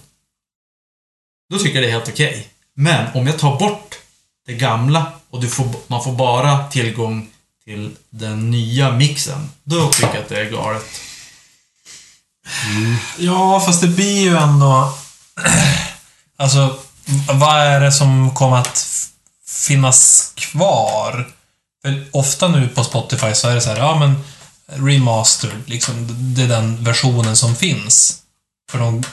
Då 1.51 1.59
tycker 1.59 1.75
jag 1.75 1.85
det 1.85 1.89
är 1.89 1.93
helt 1.93 2.09
okej. 2.09 2.49
Men 2.75 3.07
om 3.15 3.27
jag 3.27 3.39
tar 3.39 3.59
bort 3.59 3.95
det 4.47 4.55
gamla 4.55 5.13
och 5.31 5.41
du 5.41 5.49
får, 5.49 5.67
man 5.87 6.05
får 6.05 6.13
bara 6.13 6.69
tillgång 6.69 7.29
till 7.65 7.97
den 8.11 8.51
nya 8.51 8.93
mixen, 8.93 9.51
då 9.65 9.91
tycker 9.91 10.15
jag 10.15 10.23
att 10.23 10.29
det 10.29 10.41
är 10.41 10.51
galet. 10.51 10.85
Ja, 13.19 13.61
fast 13.61 13.81
det 13.81 13.89
blir 13.89 14.21
ju 14.21 14.37
ändå... 14.37 14.95
Alltså, 16.39 16.79
vad 17.33 17.57
är 17.57 17.81
det 17.81 17.93
som 17.93 18.35
kommer 18.35 18.57
att 18.57 18.87
finnas 19.49 20.33
kvar? 20.35 21.29
För 21.83 22.05
ofta 22.13 22.49
nu 22.49 22.69
på 22.69 22.85
Spotify 22.85 23.35
så 23.35 23.49
är 23.49 23.55
det 23.55 23.61
så 23.61 23.71
här, 23.71 23.77
ja 23.77 23.99
men 23.99 24.25
remastered, 24.67 25.63
liksom. 25.67 25.95
Det 26.35 26.43
är 26.43 26.49
den 26.49 26.85
versionen 26.85 27.37
som 27.37 27.57
finns. 27.57 28.19
För 28.71 28.79
de 28.79 29.05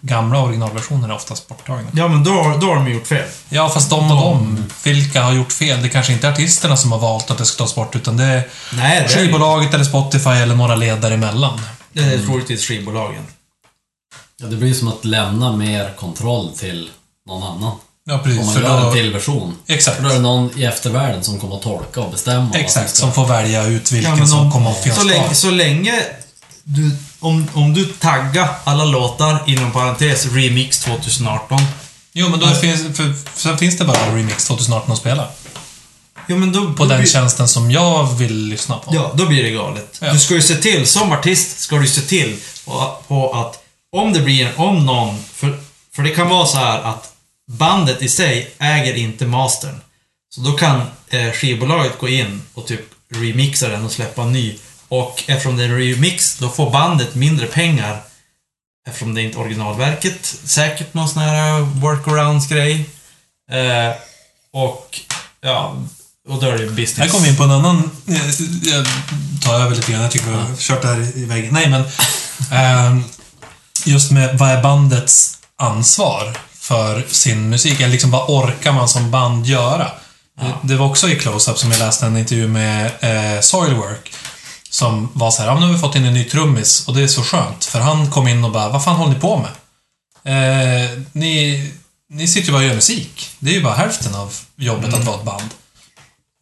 gamla 0.00 0.42
originalversionerna 0.42 1.14
är 1.14 1.16
oftast 1.16 1.48
borttagna. 1.48 1.88
Ja, 1.94 2.08
men 2.08 2.24
då, 2.24 2.58
då 2.60 2.66
har 2.66 2.74
de 2.74 2.88
gjort 2.92 3.06
fel. 3.06 3.28
Ja, 3.48 3.68
fast 3.68 3.90
de 3.90 4.10
och 4.10 4.16
de, 4.16 4.64
vilka 4.84 5.22
har 5.22 5.32
gjort 5.32 5.52
fel? 5.52 5.82
Det 5.82 5.88
kanske 5.88 6.12
inte 6.12 6.26
är 6.26 6.32
artisterna 6.32 6.76
som 6.76 6.92
har 6.92 6.98
valt 6.98 7.30
att 7.30 7.38
det 7.38 7.44
ska 7.44 7.64
tas 7.64 7.74
bort, 7.74 7.96
utan 7.96 8.16
det 8.16 8.24
är 8.24 8.48
Nej, 8.72 9.00
det 9.00 9.04
är, 9.04 9.08
skivbolaget 9.08 9.74
eller 9.74 9.84
Spotify 9.84 10.30
eller 10.30 10.54
några 10.54 10.74
ledare 10.74 11.14
emellan. 11.14 11.60
det 11.92 12.00
är 12.00 12.18
troligtvis 12.18 12.64
skivbolagen. 12.64 13.26
Ja, 14.36 14.46
det 14.46 14.56
blir 14.56 14.74
som 14.74 14.88
att 14.88 15.04
lämna 15.04 15.56
mer 15.56 15.92
kontroll 15.96 16.52
till 16.56 16.90
någon 17.28 17.42
annan. 17.42 17.72
Ja, 18.04 18.14
Om 18.14 18.20
precis. 18.22 18.44
man 18.44 18.54
För 18.54 18.62
gör 18.62 18.78
en 18.78 18.84
då, 18.84 18.92
till 18.92 19.12
version. 19.12 19.56
exakt. 19.66 19.96
För 19.96 20.04
då 20.04 20.10
är 20.10 20.14
det 20.14 20.20
någon 20.20 20.50
i 20.58 20.64
eftervärlden 20.64 21.24
som 21.24 21.40
kommer 21.40 21.56
att 21.56 21.62
tolka 21.62 22.00
och 22.00 22.10
bestämma. 22.12 22.50
Exakt, 22.54 22.96
som 22.96 23.12
får 23.12 23.26
välja 23.26 23.64
ut 23.66 23.92
vilken 23.92 24.10
Ja, 24.10 24.16
men 24.16 24.28
som 24.28 24.38
om- 24.40 24.52
kommer 24.52 24.70
att 24.70 24.82
finnas 24.82 24.98
Så 24.98 25.04
länge, 25.04 25.34
så 25.34 25.50
länge 25.50 26.02
du, 26.64 26.96
om, 27.20 27.48
om 27.54 27.74
du 27.74 27.84
taggar 27.84 28.48
alla 28.64 28.84
låtar 28.84 29.42
inom 29.46 29.72
parentes 29.72 30.26
remix 30.26 30.80
2018. 30.80 31.58
Jo, 32.12 32.28
men 32.28 32.40
då 32.40 32.46
finns, 32.48 32.96
för, 32.96 33.14
sen 33.34 33.58
finns 33.58 33.78
det 33.78 33.84
bara 33.84 34.16
Remix 34.16 34.44
2018 34.44 34.92
att 34.92 34.98
spela. 34.98 35.28
Jo, 36.26 36.36
men 36.36 36.52
då, 36.52 36.72
På 36.72 36.82
då 36.82 36.84
den 36.88 37.00
blir, 37.00 37.10
tjänsten 37.10 37.48
som 37.48 37.70
jag 37.70 38.12
vill 38.12 38.34
lyssna 38.36 38.76
på. 38.76 38.94
Ja, 38.94 39.10
då 39.14 39.26
blir 39.26 39.42
det 39.42 39.50
galet. 39.50 39.98
Ja. 40.00 40.12
Du 40.12 40.18
ska 40.18 40.34
ju 40.34 40.42
se 40.42 40.54
till, 40.54 40.86
som 40.86 41.12
artist 41.12 41.60
ska 41.60 41.76
du 41.76 41.86
se 41.86 42.00
till 42.00 42.36
på, 42.64 42.96
på 43.08 43.32
att 43.32 43.58
om 43.96 44.12
det 44.12 44.20
blir, 44.20 44.52
om 44.60 44.86
någon, 44.86 45.24
för, 45.34 45.58
för 45.94 46.02
det 46.02 46.10
kan 46.10 46.28
vara 46.28 46.46
så 46.46 46.56
här 46.56 46.78
att 46.82 47.11
bandet 47.50 48.02
i 48.02 48.08
sig 48.08 48.54
äger 48.58 48.94
inte 48.94 49.26
mastern. 49.26 49.80
Så 50.34 50.40
då 50.40 50.52
kan 50.52 50.80
eh, 51.08 51.32
skivbolaget 51.32 51.98
gå 51.98 52.08
in 52.08 52.42
och 52.54 52.66
typ 52.66 52.80
remixa 53.08 53.68
den 53.68 53.84
och 53.84 53.92
släppa 53.92 54.22
en 54.22 54.32
ny. 54.32 54.58
Och 54.88 55.24
eftersom 55.26 55.56
det 55.56 55.64
är 55.64 55.68
en 55.68 55.78
remix, 55.78 56.38
då 56.38 56.48
får 56.48 56.70
bandet 56.70 57.14
mindre 57.14 57.46
pengar. 57.46 58.02
Eftersom 58.86 59.14
det 59.14 59.22
är 59.22 59.24
inte 59.24 59.38
originalverket. 59.38 60.24
Säkert 60.44 60.94
någon 60.94 61.08
sån 61.08 61.22
här 61.22 61.58
eh, 61.58 61.68
workarounds-grej. 61.68 62.90
Eh, 63.50 63.94
och, 64.52 65.00
ja, 65.40 65.76
och 66.28 66.40
då 66.40 66.46
är 66.46 66.58
det 66.58 66.66
business. 66.66 66.98
Här 66.98 67.08
kommer 67.08 67.24
vi 67.24 67.30
in 67.30 67.36
på 67.36 67.42
en 67.42 67.50
annan... 67.50 67.90
Eh, 68.08 68.30
jag 68.62 68.86
tar 69.42 69.60
över 69.60 69.76
lite 69.76 69.92
grann. 69.92 70.02
Jag 70.02 70.10
tycker 70.10 70.26
vi 70.26 70.36
har 70.36 70.56
kört 70.56 70.82
det 70.82 70.88
här 70.88 71.18
i 71.18 71.24
väggen. 71.24 71.54
Nej, 71.54 71.70
men... 71.70 71.84
Eh, 72.52 72.98
just 73.84 74.10
med 74.10 74.38
vad 74.38 74.50
är 74.50 74.62
bandets 74.62 75.38
ansvar 75.56 76.36
för 76.72 77.04
sin 77.08 77.50
musik? 77.50 77.80
Eller 77.80 77.92
liksom 77.92 78.10
vad 78.10 78.30
orkar 78.30 78.72
man 78.72 78.88
som 78.88 79.10
band 79.10 79.46
göra? 79.46 79.90
Det, 80.40 80.54
det 80.62 80.76
var 80.76 80.86
också 80.86 81.08
i 81.08 81.18
Close-Up 81.18 81.58
som 81.58 81.70
jag 81.70 81.78
läste 81.78 82.06
en 82.06 82.16
intervju 82.16 82.48
med 82.48 82.86
eh, 82.86 83.40
Soilwork. 83.40 84.12
Som 84.70 85.08
var 85.14 85.30
så 85.30 85.42
här, 85.42 85.48
ja, 85.48 85.60
nu 85.60 85.66
har 85.66 85.72
vi 85.72 85.78
fått 85.78 85.96
in 85.96 86.04
en 86.04 86.14
ny 86.14 86.24
trummis 86.24 86.88
och 86.88 86.94
det 86.94 87.02
är 87.02 87.06
så 87.06 87.22
skönt. 87.22 87.64
För 87.64 87.80
han 87.80 88.10
kom 88.10 88.28
in 88.28 88.44
och 88.44 88.52
bara, 88.52 88.68
vad 88.68 88.84
fan 88.84 88.96
håller 88.96 89.14
ni 89.14 89.20
på 89.20 89.36
med? 89.36 89.50
Eh, 90.24 90.90
ni, 91.12 91.70
ni 92.10 92.28
sitter 92.28 92.46
ju 92.46 92.52
bara 92.52 92.62
och 92.62 92.68
gör 92.68 92.74
musik. 92.74 93.30
Det 93.38 93.50
är 93.50 93.54
ju 93.54 93.62
bara 93.62 93.74
hälften 93.74 94.14
av 94.14 94.34
jobbet 94.56 94.94
att 94.94 95.04
vara 95.04 95.16
ett 95.16 95.24
band. 95.24 95.50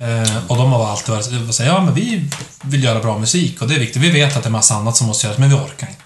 Eh, 0.02 0.46
och 0.48 0.56
de 0.56 0.72
har 0.72 0.90
alltid 0.90 1.14
varit 1.14 1.54
så 1.54 1.62
här, 1.62 1.70
ja 1.70 1.84
men 1.84 1.94
vi 1.94 2.30
vill 2.62 2.84
göra 2.84 3.00
bra 3.00 3.18
musik 3.18 3.62
och 3.62 3.68
det 3.68 3.74
är 3.74 3.80
viktigt. 3.80 4.02
Vi 4.02 4.10
vet 4.10 4.36
att 4.36 4.42
det 4.42 4.48
är 4.48 4.50
massa 4.50 4.74
annat 4.74 4.96
som 4.96 5.06
måste 5.06 5.26
göras, 5.26 5.38
men 5.38 5.48
vi 5.48 5.54
orkar 5.54 5.88
inte. 5.88 6.02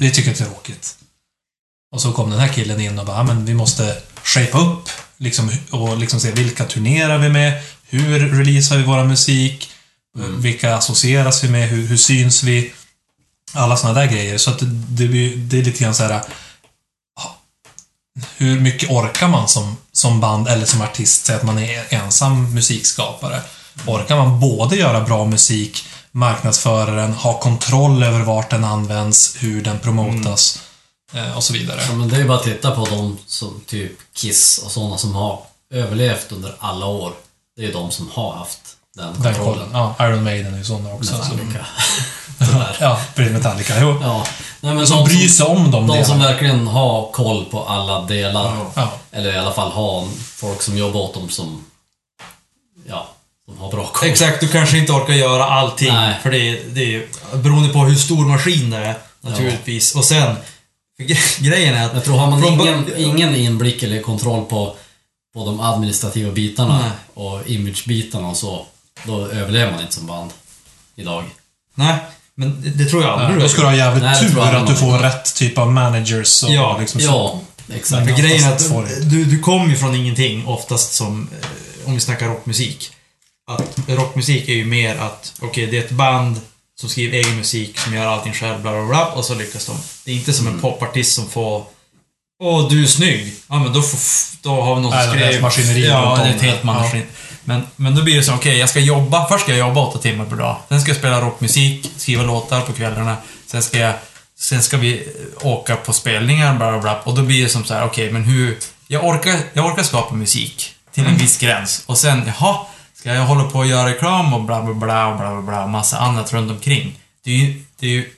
Vi 0.00 0.10
tycker 0.10 0.30
det 0.30 0.40
är 0.40 0.44
tråkigt. 0.44 0.96
Och 1.92 2.00
så 2.02 2.12
kom 2.12 2.30
den 2.30 2.40
här 2.40 2.48
killen 2.48 2.80
in 2.80 2.98
och 2.98 3.06
bara, 3.06 3.16
ja, 3.16 3.22
men 3.22 3.44
vi 3.44 3.54
måste 3.54 3.96
shapea 4.22 4.60
upp 4.60 4.88
liksom, 5.16 5.50
och 5.70 5.98
liksom 5.98 6.20
se 6.20 6.30
vilka 6.30 6.64
turnerar 6.64 7.18
vi 7.18 7.28
med, 7.28 7.62
hur 7.88 8.38
releasar 8.38 8.76
vi 8.76 8.82
våra 8.82 9.04
musik, 9.04 9.70
vilka 10.38 10.76
associeras 10.76 11.44
vi 11.44 11.48
med, 11.48 11.68
hur, 11.68 11.86
hur 11.86 11.96
syns 11.96 12.42
vi? 12.42 12.72
Alla 13.52 13.76
sådana 13.76 14.00
där 14.00 14.06
grejer. 14.06 14.38
Så 14.38 14.50
att 14.50 14.58
det, 14.58 15.06
det, 15.06 15.34
det 15.34 15.58
är 15.58 15.62
lite 15.62 15.84
grann 15.84 15.94
så 15.94 16.02
här. 16.02 16.22
Hur 18.36 18.60
mycket 18.60 18.90
orkar 18.90 19.28
man 19.28 19.48
som, 19.48 19.76
som 19.92 20.20
band 20.20 20.48
eller 20.48 20.66
som 20.66 20.82
artist? 20.82 21.26
Säg 21.26 21.36
att 21.36 21.42
man 21.42 21.58
är 21.58 21.94
ensam 21.94 22.54
musikskapare. 22.54 23.40
Orkar 23.86 24.16
man 24.16 24.40
både 24.40 24.76
göra 24.76 25.00
bra 25.00 25.24
musik, 25.24 25.84
marknadsföra 26.12 26.94
den, 26.94 27.12
ha 27.12 27.40
kontroll 27.40 28.02
över 28.02 28.20
vart 28.20 28.50
den 28.50 28.64
används, 28.64 29.36
hur 29.38 29.62
den 29.62 29.78
promotas 29.78 30.65
och 31.36 31.44
så 31.44 31.52
vidare. 31.52 31.80
Ja, 31.88 31.94
men 31.94 32.08
det 32.08 32.16
är 32.16 32.20
ju 32.20 32.26
bara 32.26 32.38
att 32.38 32.44
titta 32.44 32.70
på 32.70 32.84
de 32.84 33.18
som 33.26 33.60
typ 33.66 33.92
Kiss 34.14 34.58
och 34.64 34.70
sådana 34.70 34.98
som 34.98 35.14
har 35.14 35.40
överlevt 35.70 36.32
under 36.32 36.54
alla 36.58 36.86
år. 36.86 37.12
Det 37.56 37.62
är 37.62 37.66
ju 37.66 37.72
de 37.72 37.90
som 37.90 38.10
har 38.10 38.32
haft 38.32 38.60
den 38.96 39.06
Den 39.12 39.34
kontrollen. 39.34 39.70
kollen. 39.70 39.94
Ja, 39.98 40.06
Iron 40.06 40.24
Maiden 40.24 40.54
är 40.54 40.58
ju 40.58 40.64
sådana 40.64 40.92
också. 40.94 41.12
Så, 41.12 41.34
Metallica. 41.34 41.66
Tyvärr. 42.38 42.76
ja, 42.80 43.00
precis 43.14 43.32
Metallica. 43.32 43.80
Jo. 43.80 43.98
Ja. 44.02 44.26
Nej, 44.60 44.74
men 44.74 44.86
Som 44.86 44.96
de 44.96 45.04
bryr 45.04 45.28
sig 45.28 45.46
om 45.46 45.70
dem 45.70 45.86
De 45.86 46.04
som 46.04 46.18
verkligen 46.18 46.66
har 46.66 47.10
koll 47.12 47.44
på 47.44 47.64
alla 47.64 48.02
delar. 48.02 48.56
Ja. 48.74 48.92
Eller 49.12 49.34
i 49.34 49.38
alla 49.38 49.52
fall 49.52 49.72
har 49.72 50.08
folk 50.36 50.62
som 50.62 50.76
jobbar 50.76 51.00
åt 51.00 51.14
dem 51.14 51.28
som... 51.28 51.64
Ja, 52.88 53.08
som 53.44 53.58
har 53.58 53.70
bra 53.70 53.86
koll. 53.86 54.08
Exakt, 54.08 54.40
du 54.40 54.48
kanske 54.48 54.78
inte 54.78 54.92
orkar 54.92 55.14
göra 55.14 55.44
allting. 55.44 55.92
Nej. 55.94 56.18
För 56.22 56.30
det 56.30 56.38
är, 56.38 56.60
det 56.68 56.96
är 56.96 57.06
beroende 57.36 57.68
på 57.68 57.78
hur 57.78 57.96
stor 57.96 58.26
maskin 58.26 58.70
det 58.70 58.76
är, 58.76 58.94
naturligtvis. 59.20 59.94
Och 59.94 60.04
sen, 60.04 60.36
grejen 61.38 61.74
är 61.74 61.86
att... 61.86 61.94
Jag 61.94 62.04
tror 62.04 62.16
har 62.16 62.30
man 62.30 62.44
ingen, 62.44 62.96
ingen 62.96 63.34
inblick 63.34 63.82
eller 63.82 64.02
kontroll 64.02 64.44
på, 64.44 64.76
på 65.34 65.44
de 65.44 65.60
administrativa 65.60 66.32
bitarna 66.32 66.78
Nej. 66.78 66.90
och 67.14 67.48
imagebitarna 67.48 68.28
och 68.28 68.36
så, 68.36 68.66
då 69.04 69.26
överlever 69.26 69.72
man 69.72 69.80
inte 69.80 69.94
som 69.94 70.06
band 70.06 70.30
idag. 70.96 71.24
Nej, 71.74 71.96
men 72.34 72.62
det, 72.62 72.70
det 72.70 72.84
tror 72.84 73.02
jag 73.02 73.12
aldrig 73.12 73.38
Ja, 73.38 73.42
då 73.42 73.48
ska 73.48 73.60
du 73.60 73.66
ha 73.66 73.76
jävligt 73.76 74.04
Nej, 74.04 74.28
tur 74.28 74.40
att 74.40 74.66
du 74.66 74.74
får 74.74 74.98
rätt 74.98 75.34
typ 75.34 75.58
av 75.58 75.72
managers 75.72 76.42
och 76.42 76.50
Ja, 76.50 76.78
liksom 76.80 77.00
så. 77.00 77.06
Ja, 77.06 77.40
exakt. 77.74 78.08
För 78.08 78.16
grejen 78.16 78.44
är 78.44 78.52
att 78.52 78.70
du, 79.10 79.24
du 79.24 79.38
kommer 79.38 79.68
ju 79.68 79.76
från 79.76 79.94
ingenting, 79.94 80.46
oftast 80.46 80.92
som, 80.92 81.28
eh, 81.42 81.88
om 81.88 81.94
vi 81.94 82.00
snackar 82.00 82.28
rockmusik. 82.28 82.92
Att 83.50 83.78
rockmusik 83.88 84.48
är 84.48 84.54
ju 84.54 84.64
mer 84.64 84.96
att, 84.96 85.32
okej, 85.40 85.66
det 85.66 85.78
är 85.78 85.84
ett 85.84 85.90
band 85.90 86.40
som 86.80 86.88
skriver 86.88 87.18
egen 87.18 87.36
musik, 87.36 87.78
som 87.78 87.94
gör 87.94 88.06
allting 88.06 88.32
själv, 88.32 88.62
bla 88.62 88.72
bla 88.72 88.84
bla, 88.86 89.06
och 89.06 89.24
så 89.24 89.34
lyckas 89.34 89.66
de. 89.66 89.76
Det 90.04 90.10
är 90.10 90.14
inte 90.14 90.32
som 90.32 90.46
Mm. 90.46 90.54
en 90.56 90.60
popartist 90.62 91.14
som 91.14 91.28
får 91.30 91.64
Åh, 92.42 92.68
du 92.68 92.82
är 92.82 92.86
snygg. 92.86 93.34
Ja, 93.48 93.58
men 93.58 93.72
då, 93.72 93.82
får, 93.82 93.98
då 94.42 94.62
har 94.62 94.74
vi 94.76 94.80
någon 94.82 94.92
som 94.92 95.18
ett 95.18 95.42
maskineri 95.42 95.86
Ja, 95.86 96.18
det 96.22 96.30
är 96.30 96.34
ett 96.34 96.42
helt 96.42 96.62
maskineri. 96.62 97.06
Men, 97.44 97.62
men 97.76 97.94
då 97.94 98.02
blir 98.02 98.16
det 98.16 98.22
så, 98.22 98.34
okej, 98.34 98.58
jag 98.58 98.68
ska 98.68 98.80
jobba. 98.80 99.28
Först 99.28 99.42
ska 99.44 99.56
jag 99.56 99.68
jobba 99.68 99.80
åtta 99.86 99.98
timmar 99.98 100.24
per 100.24 100.36
dag. 100.36 100.56
Sen 100.68 100.80
ska 100.80 100.90
jag 100.90 100.98
spela 100.98 101.20
rockmusik, 101.20 101.90
skriva 101.96 102.22
låtar 102.22 102.60
på 102.60 102.72
kvällarna. 102.72 103.16
Sen 103.46 103.62
ska 103.62 103.78
jag... 103.78 103.94
Sen 104.38 104.62
ska 104.62 104.76
vi 104.76 104.92
eh, 105.40 105.46
åka 105.46 105.76
på 105.76 105.92
spelningar, 105.92 106.54
bla 106.56 106.70
bla 106.72 106.80
bla. 106.80 107.00
Och 107.00 107.14
då 107.14 107.22
blir 107.22 107.42
det 107.42 107.48
som 107.48 107.64
så 107.64 107.74
här, 107.74 107.84
okej, 107.84 108.10
men 108.12 108.24
hur... 108.24 108.58
Jag 108.88 109.04
orkar, 109.04 109.38
jag 109.52 109.66
orkar 109.66 109.82
skapa 109.82 110.14
musik. 110.14 110.72
Till 110.94 111.02
Mm. 111.02 111.14
en 111.14 111.20
viss 111.20 111.38
gräns. 111.38 111.82
Och 111.86 111.98
sen, 111.98 112.22
jaha, 112.38 112.56
ska 113.06 113.14
jag 113.14 113.26
hålla 113.26 113.50
på 113.50 113.58
och 113.58 113.66
göra 113.66 113.88
reklam 113.88 114.34
och 114.34 114.42
bla 114.42 114.62
bla 114.62 114.74
bla 114.74 115.06
och 115.06 115.16
bla 115.16 115.30
bla 115.32 115.42
bla 115.42 115.62
och 115.62 115.70
massa 115.70 115.98
annat 115.98 116.32
runt 116.32 116.50
omkring. 116.50 116.98
Det 117.24 117.30
är 117.30 117.36
ju... 117.36 117.64
Det 117.78 117.86
är 117.86 117.90
ju 117.90 118.14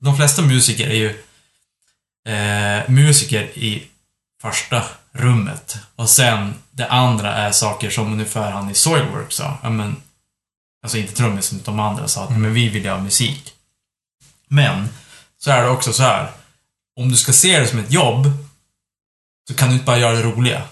de 0.00 0.16
flesta 0.16 0.42
musiker 0.42 0.88
är 0.88 0.94
ju 0.94 1.08
eh, 2.34 2.90
musiker 2.90 3.42
i 3.58 3.86
första 4.42 4.84
rummet. 5.12 5.78
Och 5.96 6.08
sen 6.08 6.54
det 6.70 6.88
andra 6.88 7.34
är 7.34 7.52
saker 7.52 7.90
som 7.90 8.12
ungefär 8.12 8.50
han 8.50 8.70
i 8.70 8.74
Soilwork 8.74 9.32
sa. 9.32 9.58
Ja, 9.62 9.70
men, 9.70 9.96
alltså 10.82 10.98
inte 10.98 11.14
trummisen, 11.14 11.58
utan 11.58 11.76
de 11.76 11.82
andra 11.82 12.08
sa 12.08 12.24
att 12.24 12.38
men 12.38 12.54
vi 12.54 12.68
vill 12.68 12.84
göra 12.84 13.02
musik. 13.02 13.54
Men, 14.48 14.88
så 15.38 15.50
är 15.50 15.62
det 15.62 15.68
också 15.68 15.92
så 15.92 16.02
här. 16.02 16.30
Om 17.00 17.08
du 17.08 17.16
ska 17.16 17.32
se 17.32 17.60
det 17.60 17.66
som 17.66 17.78
ett 17.78 17.92
jobb, 17.92 18.26
så 19.48 19.54
kan 19.54 19.68
du 19.68 19.74
inte 19.74 19.86
bara 19.86 19.98
göra 19.98 20.16
det 20.16 20.22
roliga. 20.22 20.62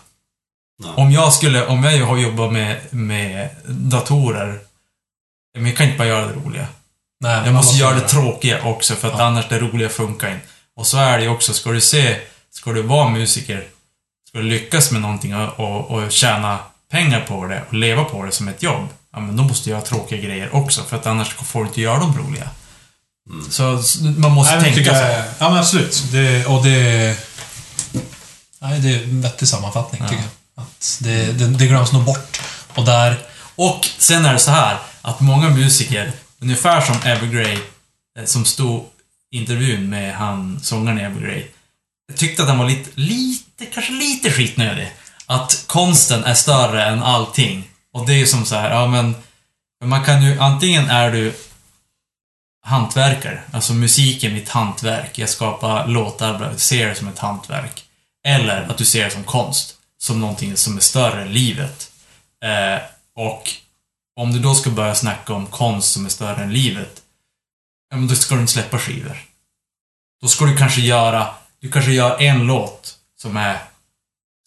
Ja. 0.82 0.94
Om 0.96 1.12
jag 1.12 1.32
skulle, 1.32 1.66
om 1.66 1.84
jag 1.84 2.06
har 2.06 2.16
jobbat 2.16 2.52
med, 2.52 2.80
med 2.90 3.48
datorer, 3.68 4.58
men 5.54 5.66
jag 5.66 5.76
kan 5.76 5.86
inte 5.86 5.98
bara 5.98 6.08
göra 6.08 6.26
det 6.26 6.32
roliga. 6.32 6.66
Nej, 7.20 7.42
Jag 7.44 7.54
måste 7.54 7.76
göra 7.78 7.94
det 7.94 8.08
tråkiga 8.08 8.62
också 8.64 8.94
för 8.94 9.08
att 9.12 9.18
Ja. 9.18 9.24
annars 9.24 9.48
det 9.48 9.58
roliga 9.58 9.88
funkar 9.88 10.28
inte. 10.34 10.46
Och 10.76 10.86
så 10.86 10.98
är 10.98 11.18
det 11.18 11.24
ju 11.24 11.30
också, 11.30 11.52
ska 11.54 11.70
du 11.70 11.80
se, 11.80 12.16
ska 12.50 12.72
du 12.72 12.82
vara 12.82 13.08
musiker, 13.08 13.66
ska 14.28 14.38
du 14.38 14.44
lyckas 14.44 14.90
med 14.90 15.00
någonting 15.00 15.36
och, 15.36 15.60
och, 15.60 15.90
och 15.90 16.12
tjäna 16.12 16.58
pengar 16.90 17.20
på 17.20 17.46
det 17.46 17.62
och 17.68 17.74
leva 17.74 18.04
på 18.04 18.22
det 18.24 18.32
som 18.32 18.48
ett 18.48 18.62
jobb, 18.62 18.88
ja 19.12 19.20
men 19.20 19.36
de 19.36 19.46
måste 19.46 19.70
göra 19.70 19.80
tråkiga 19.80 20.20
grejer 20.20 20.54
också 20.54 20.82
för 20.82 20.96
att 20.96 21.06
annars 21.06 21.34
får 21.34 21.60
du 21.60 21.66
inte 21.68 21.80
göra 21.80 21.98
dem 21.98 22.18
roliga. 22.18 22.48
Så 23.50 23.76
s- 23.78 24.00
man 24.00 24.30
måste 24.32 24.56
Nej, 24.60 24.74
tänka 24.74 24.90
så. 24.90 25.24
ja, 25.38 25.48
men 25.50 25.58
absolut. 25.58 26.04
Det, 26.12 26.46
och 26.46 26.64
det... 26.64 27.18
Nej, 28.60 28.80
det 28.80 28.88
är 28.94 29.02
en 29.04 29.20
vettig 29.22 29.48
sammanfattning, 29.48 30.02
tycker 30.02 30.14
jag. 30.22 30.30
Att 30.54 30.98
det, 31.02 31.32
det, 31.32 31.46
det 31.46 31.66
glöms 31.66 31.92
nog 31.92 32.04
bort. 32.04 32.40
Och 32.74 32.84
där... 32.84 33.18
Och 33.56 33.88
sen 33.98 34.24
är 34.24 34.32
det 34.32 34.38
så 34.38 34.50
här 34.50 34.78
att 35.02 35.20
många 35.20 35.48
musiker, 35.48 36.12
ungefär 36.38 36.80
som 36.80 36.96
Evergrey, 37.04 37.58
eh, 38.18 38.24
som 38.24 38.44
stod 38.44 38.84
i 39.30 39.38
intervjun 39.38 39.90
med 39.90 40.14
han, 40.14 40.60
sångaren 40.62 41.00
i 41.00 41.02
Evergrey, 41.02 41.46
tyckte 42.16 42.42
att 42.42 42.48
han 42.48 42.58
var 42.58 42.68
lite, 42.68 42.90
lite, 42.94 43.66
kanske 43.66 43.92
lite 43.92 44.30
skitnödig. 44.30 44.92
Att 45.26 45.64
konsten 45.66 46.24
är 46.24 46.34
större 46.34 46.84
än 46.84 47.02
allting. 47.02 47.68
Och 47.92 48.06
det 48.06 48.12
är 48.12 48.18
ju 48.18 48.26
som 48.26 48.44
så 48.44 48.54
här, 48.54 48.70
ja 48.70 48.86
men, 48.86 49.14
man 49.84 50.04
kan 50.04 50.22
ju, 50.22 50.40
antingen 50.40 50.90
är 50.90 51.10
du 51.10 51.34
hantverkare, 52.64 53.42
alltså 53.52 53.72
musik 53.72 54.24
är 54.24 54.30
mitt 54.30 54.48
hantverk, 54.48 55.18
jag 55.18 55.28
skapar 55.28 55.86
låtar, 55.86 56.54
ser 56.56 56.88
det 56.88 56.94
som 56.94 57.08
ett 57.08 57.18
hantverk. 57.18 57.84
Eller 58.26 58.62
att 58.62 58.78
du 58.78 58.84
ser 58.84 59.04
det 59.04 59.10
som 59.10 59.24
konst, 59.24 59.73
som 60.04 60.20
någonting 60.20 60.56
som 60.56 60.76
är 60.76 60.80
större 60.80 61.22
än 61.22 61.32
livet. 61.32 61.92
Eh, 62.44 62.82
och 63.14 63.50
om 64.16 64.32
du 64.32 64.38
då 64.38 64.54
ska 64.54 64.70
börja 64.70 64.94
snacka 64.94 65.34
om 65.34 65.46
konst 65.46 65.92
som 65.92 66.04
är 66.04 66.08
större 66.08 66.42
än 66.42 66.52
livet, 66.52 67.02
ja, 67.90 67.96
men 67.96 68.08
då 68.08 68.14
ska 68.14 68.34
du 68.34 68.40
inte 68.40 68.52
släppa 68.52 68.78
skivor. 68.78 69.16
Då 70.22 70.28
ska 70.28 70.44
du 70.44 70.56
kanske 70.56 70.80
göra, 70.80 71.34
du 71.60 71.70
kanske 71.70 71.92
gör 71.92 72.22
en 72.22 72.46
låt 72.46 72.98
som 73.16 73.36
är, 73.36 73.58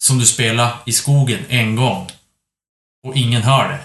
som 0.02 0.18
du 0.18 0.26
spelar 0.26 0.78
i 0.86 0.92
skogen 0.92 1.44
en 1.48 1.76
gång. 1.76 2.10
Och 3.06 3.16
ingen 3.16 3.42
hör 3.42 3.68
det. 3.68 3.80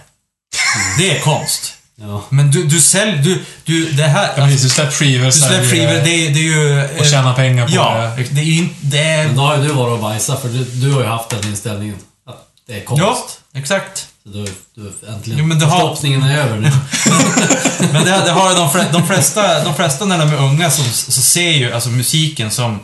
Det 0.98 1.18
är 1.18 1.22
konst. 1.22 1.78
Ja. 1.96 2.24
Men 2.30 2.52
du, 2.52 2.64
du 2.64 2.80
säljer, 2.80 3.18
du, 3.24 3.44
du, 3.64 3.92
det 3.92 4.04
här... 4.04 4.30
Ja, 4.38 4.44
precis, 4.46 4.62
du 4.64 4.70
släpper 4.70 4.92
skivor. 4.92 5.26
du 5.26 5.32
släpper 5.32 5.66
skivor, 5.68 5.88
det, 5.94 5.98
är- 6.28 6.30
det 6.34 6.40
är 6.40 6.44
ju... 6.44 6.90
Och 7.00 7.06
tjäna 7.06 7.34
pengar 7.34 7.68
på 7.68 7.74
Ja, 7.74 8.12
det. 8.18 8.24
det 8.24 8.42
är 8.42 8.46
ju 8.46 8.58
inte... 8.58 8.76
Det 8.82 9.00
är, 9.04 9.26
Men 9.28 9.36
då 9.36 9.42
har 9.42 9.58
ju 9.58 9.64
du 9.68 9.74
varit 9.74 9.94
och 9.94 10.00
bajsat, 10.00 10.42
för 10.42 10.50
du, 10.50 10.64
du 10.64 10.92
har 10.92 11.02
ju 11.02 11.08
haft 11.08 11.30
den 11.30 11.48
inställningen 11.48 11.96
att 12.28 12.48
det 12.68 12.74
är 12.80 12.84
konst. 12.86 13.02
ja, 13.04 13.28
exakt. 13.60 14.08
Så 14.24 14.30
du, 14.30 14.46
du 14.76 14.94
äntligen... 15.10 15.40
Jo, 15.40 15.46
men 15.46 15.60
du 15.60 15.66
har- 15.66 16.06
är 16.08 16.38
över 16.38 16.58
nu. 16.60 16.72
Men 17.94 18.06
det, 18.06 18.12
det 18.26 18.32
har 18.32 18.50
ju 18.50 18.56
de, 18.56 18.70
de 18.92 19.08
flesta, 19.08 19.64
de 19.64 19.76
flesta 19.76 20.06
när 20.06 20.18
de 20.18 20.30
är 20.34 20.38
unga 20.38 20.72
så, 20.72 20.84
så 20.84 21.22
ser 21.22 21.50
ju 21.52 21.74
alltså 21.74 21.90
musiken 21.90 22.52
som 22.52 22.80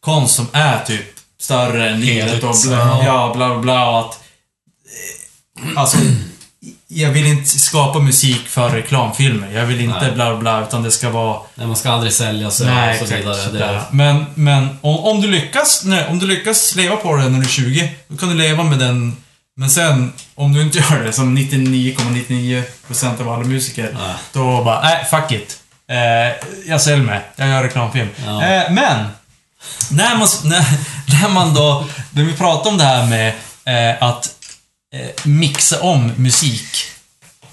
konst 0.00 0.34
som 0.34 0.46
är 0.52 0.84
typ 0.84 1.04
större 1.40 1.90
än 1.90 2.00
livet 2.00 2.44
och 2.44 2.56
bla, 2.66 2.76
ja. 2.76 3.02
ja, 3.04 3.32
bla, 3.36 3.48
bla, 3.48 3.58
bla 3.58 3.90
och 3.90 4.00
att... 4.00 4.18
eh, 5.74 5.80
Alltså, 5.80 5.96
jag 6.92 7.10
vill 7.10 7.26
inte 7.26 7.58
skapa 7.58 7.98
musik 7.98 8.48
för 8.48 8.70
reklamfilmer. 8.70 9.52
Jag 9.52 9.66
vill 9.66 9.80
inte 9.80 10.00
Nej. 10.00 10.12
bla, 10.12 10.36
bla, 10.36 10.62
utan 10.62 10.82
det 10.82 10.90
ska 10.90 11.10
vara... 11.10 11.40
Nej, 11.54 11.66
man 11.66 11.76
ska 11.76 11.90
aldrig 11.90 12.12
sälja 12.12 12.50
sig 12.50 12.66
Nej, 12.66 13.00
och 13.00 13.08
så 13.08 13.14
vidare. 13.14 13.34
Sådär. 13.34 13.82
Men, 13.90 14.24
men 14.34 14.78
om, 14.80 14.96
om, 14.96 15.20
du 15.20 15.28
lyckas, 15.28 15.84
nej, 15.84 16.06
om 16.08 16.18
du 16.18 16.26
lyckas 16.26 16.74
leva 16.74 16.96
på 16.96 17.16
det 17.16 17.28
när 17.28 17.38
du 17.38 17.44
är 17.44 17.48
20, 17.48 17.94
då 18.08 18.16
kan 18.16 18.28
du 18.28 18.34
leva 18.34 18.64
med 18.64 18.78
den. 18.78 19.16
Men 19.56 19.70
sen, 19.70 20.12
om 20.34 20.52
du 20.52 20.62
inte 20.62 20.78
gör 20.90 21.04
det, 21.04 21.12
som 21.12 21.38
99,99% 21.38 23.20
av 23.20 23.28
alla 23.28 23.44
musiker, 23.44 23.96
Nej. 23.98 24.14
då 24.32 24.64
bara, 24.64 24.80
nej, 24.80 25.04
fuck 25.10 25.32
it. 25.32 25.58
Eh, 25.90 26.48
jag 26.66 26.80
säljer 26.80 27.06
mig. 27.06 27.20
Jag 27.36 27.48
gör 27.48 27.62
reklamfilm. 27.62 28.08
Ja. 28.26 28.42
Eh, 28.42 28.70
men, 28.70 29.06
när 29.90 30.16
man, 30.16 30.28
när, 30.44 30.64
när 31.22 31.28
man 31.28 31.54
då, 31.54 31.84
när 32.10 32.24
vi 32.24 32.32
pratar 32.32 32.70
om 32.70 32.78
det 32.78 32.84
här 32.84 33.06
med 33.06 33.34
eh, 33.64 34.02
att 34.02 34.34
eh, 34.94 35.10
mixa 35.24 35.80
om 35.80 36.12
musik. 36.16 36.76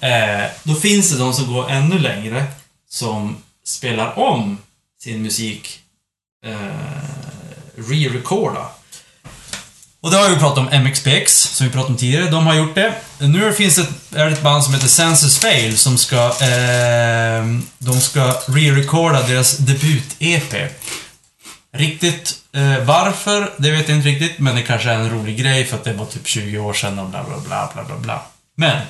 Eh, 0.00 0.50
då 0.62 0.74
finns 0.74 1.10
det 1.10 1.18
de 1.18 1.34
som 1.34 1.52
går 1.52 1.70
ännu 1.70 1.98
längre, 1.98 2.46
som 2.90 3.36
spelar 3.66 4.18
om 4.18 4.58
sin 5.02 5.22
musik, 5.22 5.78
eh, 6.46 6.54
re-recorda. 7.76 8.66
Och 10.00 10.10
det 10.10 10.16
har 10.16 10.28
vi 10.28 10.36
pratat 10.36 10.58
om 10.58 10.80
MXPX, 10.84 11.42
som 11.42 11.66
vi 11.66 11.72
pratade 11.72 11.92
om 11.92 11.98
tidigare. 11.98 12.30
De 12.30 12.46
har 12.46 12.54
gjort 12.54 12.74
det. 12.74 12.94
Nu 13.18 13.52
finns 13.52 13.76
det 13.76 13.82
ett, 13.82 14.14
är 14.14 14.26
det 14.26 14.32
ett 14.32 14.42
band 14.42 14.64
som 14.64 14.74
heter 14.74 14.88
Census 14.88 15.38
Fail 15.38 15.78
som 15.78 15.98
ska... 15.98 16.16
Eh, 16.16 17.44
de 17.78 18.00
ska 18.00 18.32
re-recorda 18.46 19.26
deras 19.26 19.58
debut-EP. 19.58 20.68
Riktigt 21.72 22.34
eh, 22.58 22.84
varför, 22.84 23.52
det 23.56 23.70
vet 23.70 23.88
jag 23.88 23.98
inte 23.98 24.08
riktigt, 24.08 24.38
men 24.38 24.56
det 24.56 24.62
kanske 24.62 24.90
är 24.90 24.94
en 24.94 25.10
rolig 25.10 25.38
grej 25.38 25.64
för 25.64 25.76
att 25.76 25.84
det 25.84 25.92
var 25.92 26.06
typ 26.06 26.26
20 26.26 26.58
år 26.58 26.72
sedan 26.72 26.98
och 26.98 27.08
bla 27.08 27.24
bla 27.24 27.38
bla 27.38 27.70
bla 27.74 27.84
bla 27.84 27.96
bla. 27.96 28.22
Men, 28.56 28.86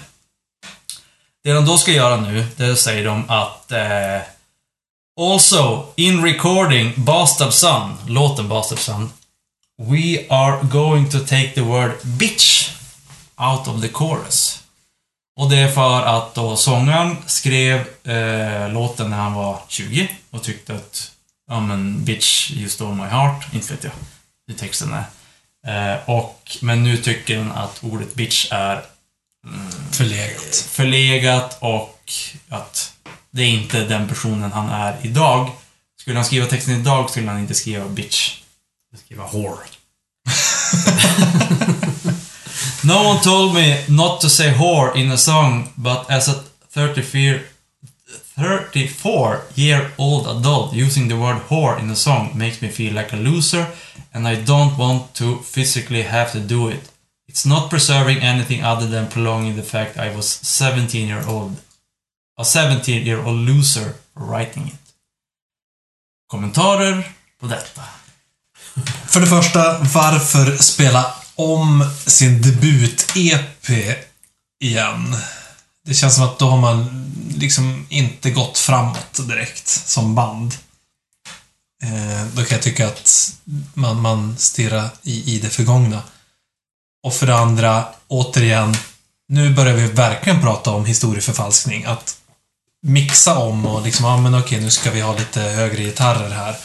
det 1.45 1.53
de 1.53 1.67
då 1.67 1.79
ska 1.79 1.93
göra 1.93 2.17
nu, 2.17 2.47
det 2.57 2.77
säger 2.77 3.05
de 3.05 3.31
att 3.31 3.73
eh, 3.73 4.21
Also, 5.21 5.87
in 5.97 6.25
recording 6.25 6.93
Bastard 6.97 7.53
Son, 7.53 7.97
låten 8.07 8.49
Bastard 8.49 8.79
Son, 8.79 9.11
We 9.79 10.27
are 10.29 10.59
going 10.63 11.09
to 11.11 11.19
take 11.19 11.55
the 11.55 11.63
word 11.63 11.93
bitch 12.03 12.71
out 13.37 13.69
of 13.69 13.83
the 13.83 13.89
chorus. 13.89 14.63
Och 15.41 15.51
det 15.51 15.57
är 15.57 15.69
för 15.69 16.03
att 16.03 16.35
då 16.35 16.57
sångaren 16.57 17.17
skrev 17.27 17.79
eh, 18.05 18.73
låten 18.73 19.11
när 19.11 19.17
han 19.17 19.35
var 19.35 19.61
20 19.69 20.09
och 20.31 20.43
tyckte 20.43 20.75
att 20.75 21.11
ja 21.49 21.61
men 21.61 22.05
bitch, 22.05 22.51
you 22.51 22.69
stole 22.69 22.95
my 22.95 23.07
heart. 23.07 23.55
Inte 23.55 23.75
vet 23.75 23.85
jag 23.85 23.93
hur 24.47 24.55
texten 24.55 24.93
är. 24.93 25.05
Eh, 25.67 26.09
och, 26.09 26.57
men 26.61 26.85
nu 26.85 26.97
tycker 26.97 27.39
han 27.39 27.53
att 27.53 27.85
ordet 27.85 28.15
bitch 28.15 28.49
är 28.51 28.85
Förlegat. 29.93 30.57
förlegat 30.57 31.59
och 31.61 32.13
att 32.49 32.93
det 33.31 33.43
är 33.43 33.49
inte 33.49 33.85
den 33.85 34.09
personen 34.09 34.53
han 34.53 34.69
är 34.69 34.97
idag. 35.03 35.51
Skulle 36.01 36.17
han 36.19 36.25
skriva 36.25 36.47
texten 36.47 36.81
idag 36.81 37.11
skulle 37.11 37.31
han 37.31 37.41
inte 37.41 37.55
skriva 37.55 37.89
bitch. 37.89 38.41
skriva 39.05 39.27
whore. 39.27 39.59
No 42.85 42.93
one 43.09 43.21
told 43.21 43.55
me 43.55 43.85
not 43.89 44.21
to 44.21 44.29
say 44.29 44.53
whore 44.53 44.97
in 44.97 45.11
a 45.11 45.17
song, 45.17 45.69
but 45.75 46.11
as 46.11 46.29
a 46.29 46.35
34, 46.73 47.41
34 48.39 49.43
year 49.55 49.91
old 49.99 50.27
adult, 50.27 50.73
using 50.73 51.09
the 51.09 51.17
word 51.17 51.43
whore 51.49 51.79
in 51.79 51.91
a 51.91 51.97
song 51.97 52.31
makes 52.35 52.63
me 52.63 52.69
feel 52.69 52.95
like 52.95 53.13
a 53.13 53.17
loser, 53.17 53.67
and 54.15 54.29
I 54.29 54.37
don't 54.37 54.79
want 54.79 55.15
to 55.15 55.39
physically 55.39 56.03
have 56.03 56.33
to 56.33 56.41
do 56.41 56.69
it. 56.69 56.93
It's 57.29 57.45
not 57.47 57.71
preserving 57.71 58.19
anything 58.23 58.63
other 58.65 58.87
than 58.87 59.09
prolonging 59.09 59.57
the 59.57 59.63
fact 59.63 59.99
I 59.99 60.15
was 60.17 60.29
17 60.29 61.09
year 61.09 61.25
old, 61.29 61.57
a 62.39 62.45
17 62.45 63.07
year 63.07 63.19
old 63.19 63.37
loser 63.37 63.95
for 64.15 64.25
writing 64.25 64.67
it. 64.67 64.95
Kommentarer 66.29 67.13
på 67.41 67.47
detta? 67.47 67.83
För 69.07 69.21
det 69.21 69.27
första, 69.27 69.79
varför 69.79 70.57
spela 70.57 71.15
om 71.35 71.91
sin 72.07 72.43
debut-EP 72.43 73.95
igen? 74.61 75.17
Det 75.89 75.95
känns 75.95 76.15
som 76.15 76.25
att 76.25 76.39
då 76.39 76.49
har 76.49 76.59
man 76.59 77.11
liksom 77.37 77.87
inte 77.89 78.31
gått 78.31 78.59
framåt 78.59 79.29
direkt 79.29 79.69
som 79.69 80.15
band. 80.15 80.55
Eh, 81.83 82.27
då 82.33 82.45
kan 82.45 82.55
jag 82.57 82.63
tycka 82.63 82.87
att 82.87 83.33
man, 83.75 84.01
man 84.01 84.39
stirrar 84.39 84.89
i, 85.03 85.35
i 85.35 85.39
det 85.39 85.51
förgångna. 85.51 86.03
Och 87.03 87.15
för 87.15 87.27
det 87.27 87.37
andra, 87.37 87.85
återigen, 88.09 88.77
nu 89.29 89.55
börjar 89.55 89.75
vi 89.75 89.87
verkligen 89.87 90.41
prata 90.41 90.71
om 90.71 90.85
historieförfalskning. 90.85 91.85
Att 91.85 92.17
mixa 92.83 93.39
om 93.39 93.67
och 93.67 93.83
liksom, 93.83 94.07
ja 94.07 94.17
men 94.17 94.35
okej, 94.35 94.61
nu 94.61 94.71
ska 94.71 94.91
vi 94.91 95.01
ha 95.01 95.17
lite 95.17 95.41
högre 95.41 95.83
gitarrer 95.83 96.31
här. 96.31 96.57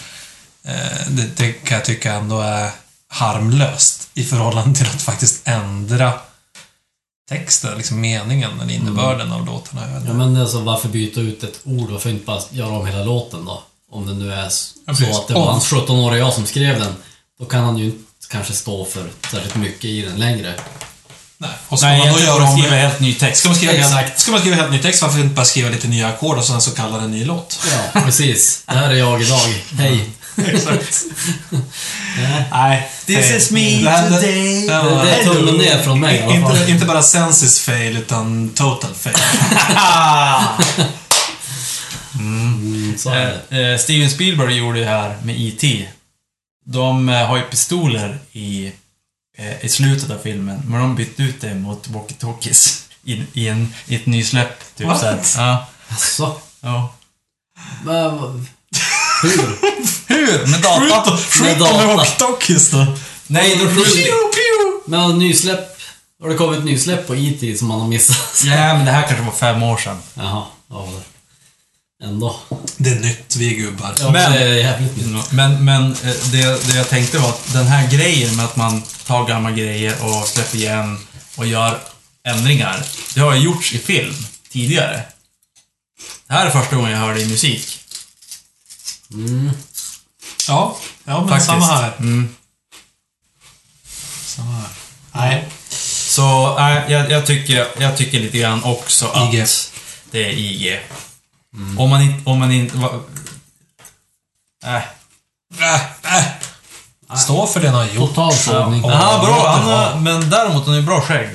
Eh, 0.64 1.08
det, 1.08 1.38
det 1.38 1.54
kan 1.54 1.78
jag 1.78 1.86
tycka 1.86 2.14
ändå 2.14 2.42
är 2.42 2.72
harmlöst 3.08 4.10
i 4.14 4.24
förhållande 4.24 4.80
till 4.80 4.88
att 4.88 5.02
faktiskt 5.02 5.48
ändra 5.48 6.14
texten, 7.34 7.78
liksom 7.78 8.02
meningen 8.02 8.62
eller 8.62 8.74
innebörden 8.74 9.32
av 9.32 9.46
låtarna. 9.46 9.82
Ja, 10.08 10.14
men 10.14 10.38
alltså, 10.38 10.60
varför 10.60 10.90
byta 10.90 11.20
ut 11.22 11.44
ett 11.44 11.60
ord? 11.64 11.90
Varför 11.90 12.10
inte 12.10 12.26
bara 12.26 12.42
göra 12.50 12.70
om 12.78 12.88
hela 12.88 13.04
låten 13.04 13.46
då? 13.46 13.64
Om 13.92 14.08
det 14.08 14.14
nu 14.14 14.34
är 14.34 14.48
s- 14.48 14.74
Ja, 14.88 14.96
så 14.96 15.04
att 15.22 15.28
det 15.28 15.34
var 15.34 15.52
hans 15.52 15.72
17-åriga 15.74 16.20
jag 16.20 16.34
som 16.34 16.46
skrev 16.46 16.80
den. 16.80 16.94
Då 17.40 17.46
kan 17.46 17.64
han 17.64 17.78
ju 17.78 17.86
inte 17.86 18.00
kanske 18.30 18.54
stå 18.54 18.86
för 18.86 19.10
särskilt 19.32 19.56
mycket 19.56 19.86
i 19.86 20.02
den 20.02 20.16
längre. 20.20 20.54
Nej. 21.38 21.50
Och 21.68 21.80
ska 21.80 21.88
Nej, 21.88 22.00
man 22.00 22.14
då 22.14 22.20
göra 22.20 22.44
om... 22.44 22.58
skriva 22.58 22.76
helt 22.76 23.00
ny 23.00 23.14
text. 23.14 23.40
Ska 23.40 23.50
man, 23.50 23.56
skriva 23.56 23.74
helt, 23.74 23.86
Exakt. 23.86 24.20
ska 24.20 24.32
man 24.32 24.40
skriva 24.40 24.56
helt 24.56 24.72
ny 24.72 24.80
text, 24.80 25.02
varför 25.02 25.20
inte 25.20 25.36
bara 25.36 25.46
skriva 25.46 25.70
lite 25.70 25.88
nya 25.88 26.08
ackord 26.08 26.38
och 26.38 26.46
sen 26.46 26.62
så 26.62 26.72
kalla 26.72 26.98
det 26.98 27.04
en 27.04 27.12
ny 27.12 27.26
låt? 27.26 27.60
Ja, 27.94 28.02
precis. 28.02 28.64
Det 28.68 28.74
här 28.74 28.90
är 28.90 28.96
jag 28.96 29.22
idag. 29.22 29.40
Hej. 29.78 30.10
Exakt. 30.38 31.04
Nej, 32.52 32.90
this 33.06 33.32
is 33.32 33.52
me 33.52 33.60
Det 33.60 33.82
det- 33.92 34.10
today. 34.10 34.66
Ja, 34.66 34.84
Det, 34.84 35.04
det 35.06 35.12
är 35.16 35.24
tummen 35.24 35.56
ner 35.56 35.78
från 35.84 36.00
mig 36.00 36.26
i. 36.30 36.34
Inte, 36.36 36.66
inte 36.72 36.86
bara 36.86 37.04
sensis 37.04 37.60
fail, 37.60 37.98
utan 37.98 38.50
total 38.50 38.94
fail. 38.94 39.16
Mm, 42.20 42.96
det. 43.50 43.72
Eh, 43.72 43.78
Steven 43.80 44.10
Spielberg 44.10 44.56
gjorde 44.58 44.80
det 44.80 44.86
här 44.86 45.18
med 45.24 45.36
E.T. 45.42 45.88
De 46.66 47.10
eh, 47.10 47.26
har 47.28 47.38
ju 47.38 47.44
pistoler 47.44 48.20
i, 48.32 48.72
i 49.62 49.70
slutet 49.70 50.10
av 50.12 50.18
filmen, 50.24 50.62
men 50.68 50.80
de 50.82 50.96
bytte 50.96 51.24
ut 51.24 51.42
det 51.42 51.56
mot 51.56 51.88
walkie-talkies. 51.88 52.84
i, 53.04 53.24
i, 53.34 53.48
en, 53.48 53.74
i 53.88 53.96
ett 53.96 54.06
nysläpp. 54.06 54.76
Typ 54.78 54.88
What? 54.88 55.00
så 55.00 55.06
här. 55.06 55.20
Ja. 55.48 55.66
Jaså? 55.90 56.36
ja. 56.62 56.94
Men, 57.86 58.18
vad- 58.18 58.46
hur? 59.28 59.58
Hur? 60.08 60.48
Med 60.48 60.62
data? 60.62 61.18
Med 61.42 61.60
data. 61.60 61.96
walkie-talkies 61.96 62.72
då. 62.72 62.98
Nej, 63.28 63.56
då 63.56 63.68
skjuter 63.68 64.90
Men 64.90 65.20
nysläpp? 65.20 65.78
Har 66.22 66.30
det 66.30 66.36
kommit 66.36 66.64
nysläpp 66.66 67.08
på 67.08 67.16
IT 67.16 67.60
som 67.60 67.68
man 67.68 67.80
har 67.80 67.88
missat? 67.88 68.42
Ja, 68.46 68.74
men 68.74 68.86
det 68.86 68.92
här 68.92 69.08
kanske 69.08 69.26
var 69.26 69.32
fem 69.32 69.64
år 69.64 69.78
sedan. 69.78 69.98
Jaha, 70.14 70.44
ja 70.70 70.90
det. 70.92 71.04
Ändå. 72.06 72.36
Det 72.78 72.90
är 72.90 73.00
nytt, 73.00 73.36
vi 73.36 73.54
är 73.54 73.58
gubbar. 73.60 73.96
Ja, 74.00 74.12
Men- 74.12 74.32
det 74.32 74.40
är 74.40 74.54
jävligt 74.54 74.98
nytt. 74.98 75.32
Men, 75.32 75.66
men 75.66 75.92
eh, 75.92 76.14
det, 76.32 76.68
det 76.68 76.76
jag 76.78 76.90
tänkte 76.90 77.18
var 77.18 77.30
att 77.30 77.54
den 77.54 77.68
här 77.68 77.88
grejen 77.92 78.36
med 78.36 78.46
att 78.46 78.56
man 78.56 78.82
tar 79.06 79.26
gamla 79.28 79.52
grejer 79.52 79.96
och 80.06 80.28
släpper 80.28 80.58
igen 80.58 81.00
och 81.36 81.48
gör 81.48 81.80
ändringar. 82.28 82.84
Det 83.16 83.20
har 83.22 83.34
ju 83.34 83.42
gjorts 83.42 83.74
i 83.74 83.78
film 83.80 84.16
tidigare. 84.52 85.02
Det 86.28 86.34
här 86.34 86.46
är 86.46 86.50
första 86.50 86.76
gången 86.76 86.92
jag 86.92 87.00
hör 87.00 87.14
det 87.14 87.22
i 87.22 87.26
musik. 87.26 87.80
Ja, 90.48 90.78
ja 91.04 91.20
men 91.20 91.30
Faktiskt. 91.30 91.50
samma 91.50 91.66
här. 91.66 91.94
Mm. 92.00 92.36
Samma 94.26 94.52
här. 94.52 94.70
Nej, 95.12 95.48
Så 95.70 96.58
äh, 96.60 96.92
jag, 96.92 97.12
jag, 97.12 97.26
tycker, 97.26 97.68
jag 97.78 97.98
tycker 97.98 98.20
lite 98.20 98.38
grann 98.38 98.64
också 98.64 99.08
att 99.08 99.34
IG. 99.34 99.46
det 100.12 100.26
är 100.26 100.32
IG. 100.32 100.80
Om 101.78 101.90
man 101.90 102.02
inte... 102.02 102.30
Om 102.30 102.40
man 102.40 102.52
inte... 102.52 102.78
Äh. 104.66 104.76
äh, 104.76 105.76
äh. 106.04 107.18
Stå 107.18 107.48
för 107.48 107.60
det 107.60 107.68
han 107.68 107.76
har 107.76 107.86
gjort. 107.86 108.10
Total 108.10 108.34
sågning. 108.34 108.82
Ja, 108.82 109.22
bra. 109.26 109.48
Han 109.48 109.64
har, 109.64 110.00
men 110.00 110.30
däremot, 110.30 110.66
han 110.66 110.74
har 110.74 110.82
ju 110.82 110.86
bra 110.86 111.02
skägg. 111.02 111.30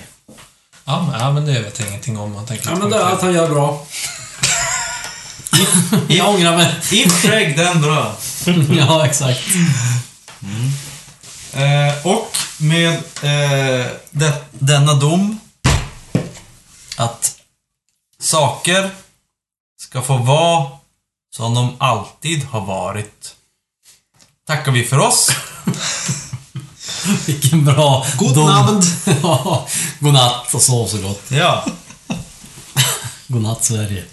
Ja, 0.84 1.06
men, 1.10 1.20
ja, 1.20 1.32
men 1.32 1.46
det 1.46 1.60
vet 1.60 1.78
jag 1.80 1.88
ingenting 1.88 2.18
om. 2.18 2.32
Man 2.32 2.46
tänker 2.46 2.70
Ja 2.70 2.76
men 2.76 2.90
det 2.90 2.96
är 2.96 3.12
att 3.12 3.22
han 3.22 3.34
gör 3.34 3.48
bra. 3.48 3.86
Jag 6.08 6.28
ångrar 6.28 6.56
mig. 6.56 6.74
If 6.92 7.22
skägg, 7.22 7.56
den 7.56 7.82
bra. 7.82 8.16
ja, 8.78 9.06
exakt. 9.06 9.40
Eh, 11.52 12.06
och 12.06 12.36
med 12.58 12.94
eh, 13.22 13.86
det, 14.10 14.44
denna 14.50 14.94
dom 14.94 15.40
att 16.96 17.36
saker 18.20 18.90
ska 19.80 20.02
få 20.02 20.16
vara 20.16 20.66
som 21.36 21.54
de 21.54 21.76
alltid 21.78 22.44
har 22.44 22.60
varit. 22.60 23.34
Tackar 24.46 24.72
vi 24.72 24.84
för 24.84 24.98
oss. 24.98 25.30
Vilken 27.26 27.64
bra 27.64 28.06
God 28.16 28.34
dom. 28.34 28.46
natt. 28.46 28.84
ja, 29.22 29.68
godnatt 30.00 30.54
och 30.54 30.62
sov 30.62 30.86
så 30.86 30.98
gott. 30.98 31.22
Ja. 31.30 31.64
Godnatt 33.26 33.64
Sverige. 33.64 34.04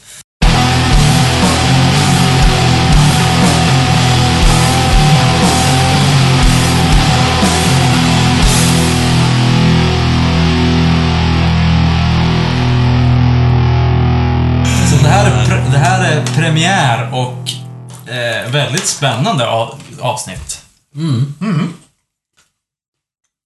Premiär 16.56 17.14
och 17.14 17.50
eh, 18.12 18.52
väldigt 18.52 18.88
spännande 18.88 19.48
av, 19.48 19.82
avsnitt. 20.02 20.62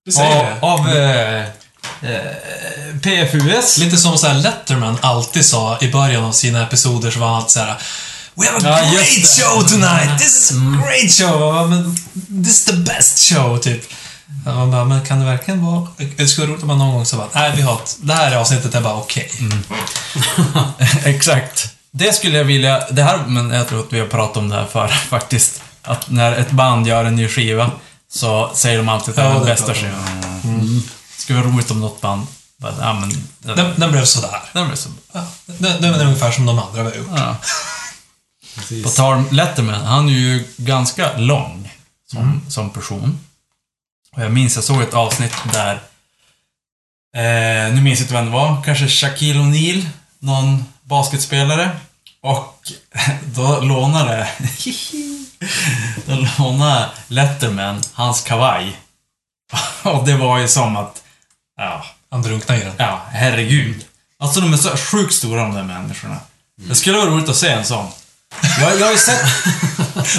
Du 0.06 0.12
säger 0.12 0.44
det. 0.44 0.60
Av, 0.62 0.80
av 0.80 0.90
eh, 0.90 1.42
eh, 2.02 2.36
PFUS. 3.04 3.78
Lite 3.78 3.98
som 3.98 4.18
så 4.18 4.28
här 4.28 4.34
Letterman 4.34 4.98
alltid 5.02 5.46
sa 5.46 5.78
i 5.82 5.92
början 5.92 6.24
av 6.24 6.32
sina 6.32 6.64
episoder 6.64 7.12
så 7.12 7.20
var 7.20 7.28
han 7.28 7.36
alltid 7.36 7.52
så 7.52 7.60
här 7.60 7.78
We 8.36 8.46
have 8.46 8.58
a 8.58 8.62
Ja, 8.64 8.92
great 8.92 9.28
show 9.28 9.62
tonight! 9.62 10.20
This 10.20 10.36
is 10.36 10.52
a 10.52 10.56
great 10.56 11.12
show! 11.12 11.96
This 12.44 12.60
is 12.60 12.66
the 12.66 12.74
best 12.74 13.20
show, 13.20 13.58
typ. 13.58 13.82
Man 14.46 14.72
bara, 14.72 14.86
men 14.86 15.06
kan 15.06 15.20
det 15.20 15.26
verkligen 15.26 15.66
vara... 15.66 15.88
Det 16.18 16.28
skulle 16.28 16.48
vara 16.48 16.54
roligt 16.54 16.64
om 16.64 16.68
man 16.68 16.78
någon 16.78 16.94
gång 16.94 17.06
sa 17.06 17.18
bara, 17.18 17.30
nej 17.34 17.54
vi 17.56 17.62
har 17.62 17.74
ett, 17.74 17.98
det 18.02 18.14
här 18.14 18.36
avsnittet 18.36 18.76
är 18.76 18.82
bara 18.82 18.96
okej. 18.96 19.32
Exakt. 21.06 21.79
Det 21.92 22.14
skulle 22.14 22.38
jag 22.38 22.46
vilja, 22.46 22.88
det 22.92 23.04
här, 23.04 23.26
men 23.28 23.50
jag 23.50 23.68
tror 23.68 23.80
att 23.80 23.94
vi 23.94 24.00
har 24.00 24.08
pratat 24.08 24.38
om 24.38 24.50
det 24.50 24.56
här 24.56 24.66
förr 24.66 24.88
faktiskt. 25.10 25.62
Att 25.82 26.10
när 26.10 26.32
ett 26.32 26.52
band 26.52 26.88
gör 26.88 27.06
en 27.06 27.16
ny 27.16 27.28
skiva 27.28 27.72
så 28.12 28.52
säger 28.54 28.78
de 28.78 28.90
alltid 28.90 29.10
att 29.10 29.16
det 29.16 29.22
är 29.22 29.34
den 29.34 29.46
bästa 29.46 29.74
skivan. 29.74 30.24
Mm. 30.44 30.82
Det 31.16 31.22
skulle 31.22 31.40
vara 31.42 31.52
roligt 31.52 31.72
om 31.72 31.82
något 31.82 32.02
band 32.02 32.28
bara, 32.60 32.74
ja 32.80 32.94
men... 32.94 33.10
Den, 33.40 33.58
Den, 33.58 33.80
den 33.80 33.92
blev 33.92 34.06
sådär. 34.06 34.42
den 34.54 34.68
blir 34.68 34.78
så... 34.78 34.90
Ja, 35.12 35.28
den, 35.46 35.82
den 35.82 35.94
är 35.94 36.06
ungefär 36.06 36.32
som 36.32 36.46
de 36.46 36.60
andra 36.60 36.84
vi 36.84 36.90
har 36.90 36.98
gjort. 36.98 37.10
Ja. 37.16 37.36
På 38.84 38.90
tal 38.90 39.14
om 39.14 39.28
Letterman, 39.32 39.86
han 39.86 40.10
är 40.10 40.14
ju 40.14 40.48
ganska 40.58 41.18
lång 41.18 41.72
som, 42.12 42.42
som 42.50 42.70
person. 42.70 43.20
Och 44.12 44.24
jag 44.24 44.32
minns, 44.32 44.56
jag 44.56 44.64
såg 44.64 44.82
ett 44.82 44.94
avsnitt 44.94 45.34
där... 45.54 45.82
Eh, 47.16 47.74
nu 47.74 47.82
minns 47.82 48.00
jag 48.00 48.04
inte 48.06 48.14
vem 48.14 48.26
det 48.26 48.32
var. 48.32 48.64
Kanske 48.64 48.88
Shaquille 48.88 49.40
O'Neal, 49.40 49.86
någon 50.20 50.66
basketspelare. 50.90 51.70
Och 52.22 52.56
då 53.36 53.60
lånade... 53.60 54.28
då 56.06 56.28
lånade 56.38 56.90
Letterman 57.08 57.82
hans 57.94 58.22
kavaj. 58.22 58.80
Och 59.84 60.06
det 60.06 60.16
var 60.16 60.38
ju 60.40 60.48
som 60.48 60.78
att... 60.78 61.02
Ja, 61.58 61.86
Han 62.12 62.22
drunknade 62.22 62.62
i 62.62 62.64
den. 62.64 62.74
ja 62.78 63.02
herregud. 63.12 63.86
Alltså 64.20 64.42
de 64.42 64.54
är 64.54 64.58
så 64.58 64.78
sjukt 64.78 65.14
stora 65.14 65.42
de 65.42 65.54
där 65.54 65.64
människorna. 65.64 66.18
Det 66.56 66.76
skulle 66.76 66.98
vara 66.98 67.10
roligt 67.10 67.30
att 67.30 67.36
se 67.36 67.50
en 67.50 67.66
sån. 67.66 67.86
Jag, 68.60 68.80
jag 68.80 68.86
har 68.86 68.92
ju 68.92 68.98
sett... 68.98 69.26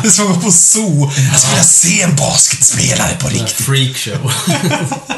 Det 0.03 0.09
är 0.09 0.11
som 0.11 0.29
att 0.33 0.35
gå 0.37 0.41
på 0.43 0.51
zoo. 0.53 1.11
Jag 1.17 1.39
skulle 1.41 1.51
vilja 1.53 1.65
se 1.65 2.03
en 2.03 2.17
basketspelare 2.17 3.17
på 3.21 3.29
riktigt. 3.29 3.51
Freakshow. 3.67 4.33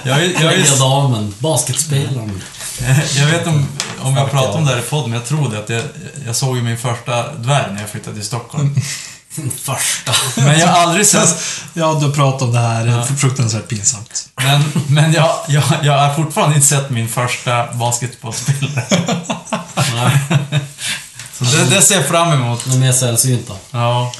Jag, 0.03 0.15
har 0.15 0.21
ju- 0.21 0.33
jag, 0.33 0.41
har 0.45 0.53
ju- 0.53 0.77
damen. 0.79 1.35
Basketspelaren. 1.39 2.43
jag 3.17 3.27
vet 3.27 3.47
om, 3.47 3.69
om 4.01 4.17
jag 4.17 4.31
pratar 4.31 4.59
om 4.59 4.65
det 4.65 4.71
här 4.71 4.79
i 4.79 4.83
podden, 4.83 5.11
men 5.11 5.19
jag 5.21 5.29
tror 5.29 5.51
det 5.51 5.59
att 5.59 5.69
jag, 5.69 5.83
jag 6.27 6.37
såg 6.37 6.57
ju 6.57 6.63
min 6.63 6.79
första 6.79 7.33
dvärg 7.33 7.73
när 7.73 7.81
jag 7.81 7.91
flyttade 7.91 8.17
till 8.17 8.27
Stockholm. 8.27 8.75
Första. 9.63 10.13
Men 10.37 10.59
jag 10.59 10.67
har 10.67 10.83
aldrig 10.83 11.07
sett... 11.07 11.43
Ja, 11.75 11.99
du 12.03 12.13
pratat 12.13 12.43
om 12.43 12.53
det 12.53 12.59
här. 12.59 12.85
Det 12.85 12.93
är 12.93 13.03
fruktansvärt 13.03 13.69
pinsamt. 13.69 14.29
Men, 14.37 14.63
men 14.89 15.13
jag, 15.13 15.35
jag, 15.49 15.65
jag 15.83 15.99
har 15.99 16.15
fortfarande 16.15 16.55
inte 16.57 16.69
sett 16.69 16.91
min 16.91 17.09
första 17.09 17.73
basketbollspelare. 17.73 18.85
Nej, 19.95 20.19
Så 21.39 21.45
det, 21.45 21.65
det 21.65 21.83
ser 21.83 21.95
jag 21.95 22.07
fram 22.07 22.33
emot. 22.33 22.65
de 22.67 22.83
är 22.83 22.93
sällsynta. 22.93 23.55
Ja. 23.71 24.13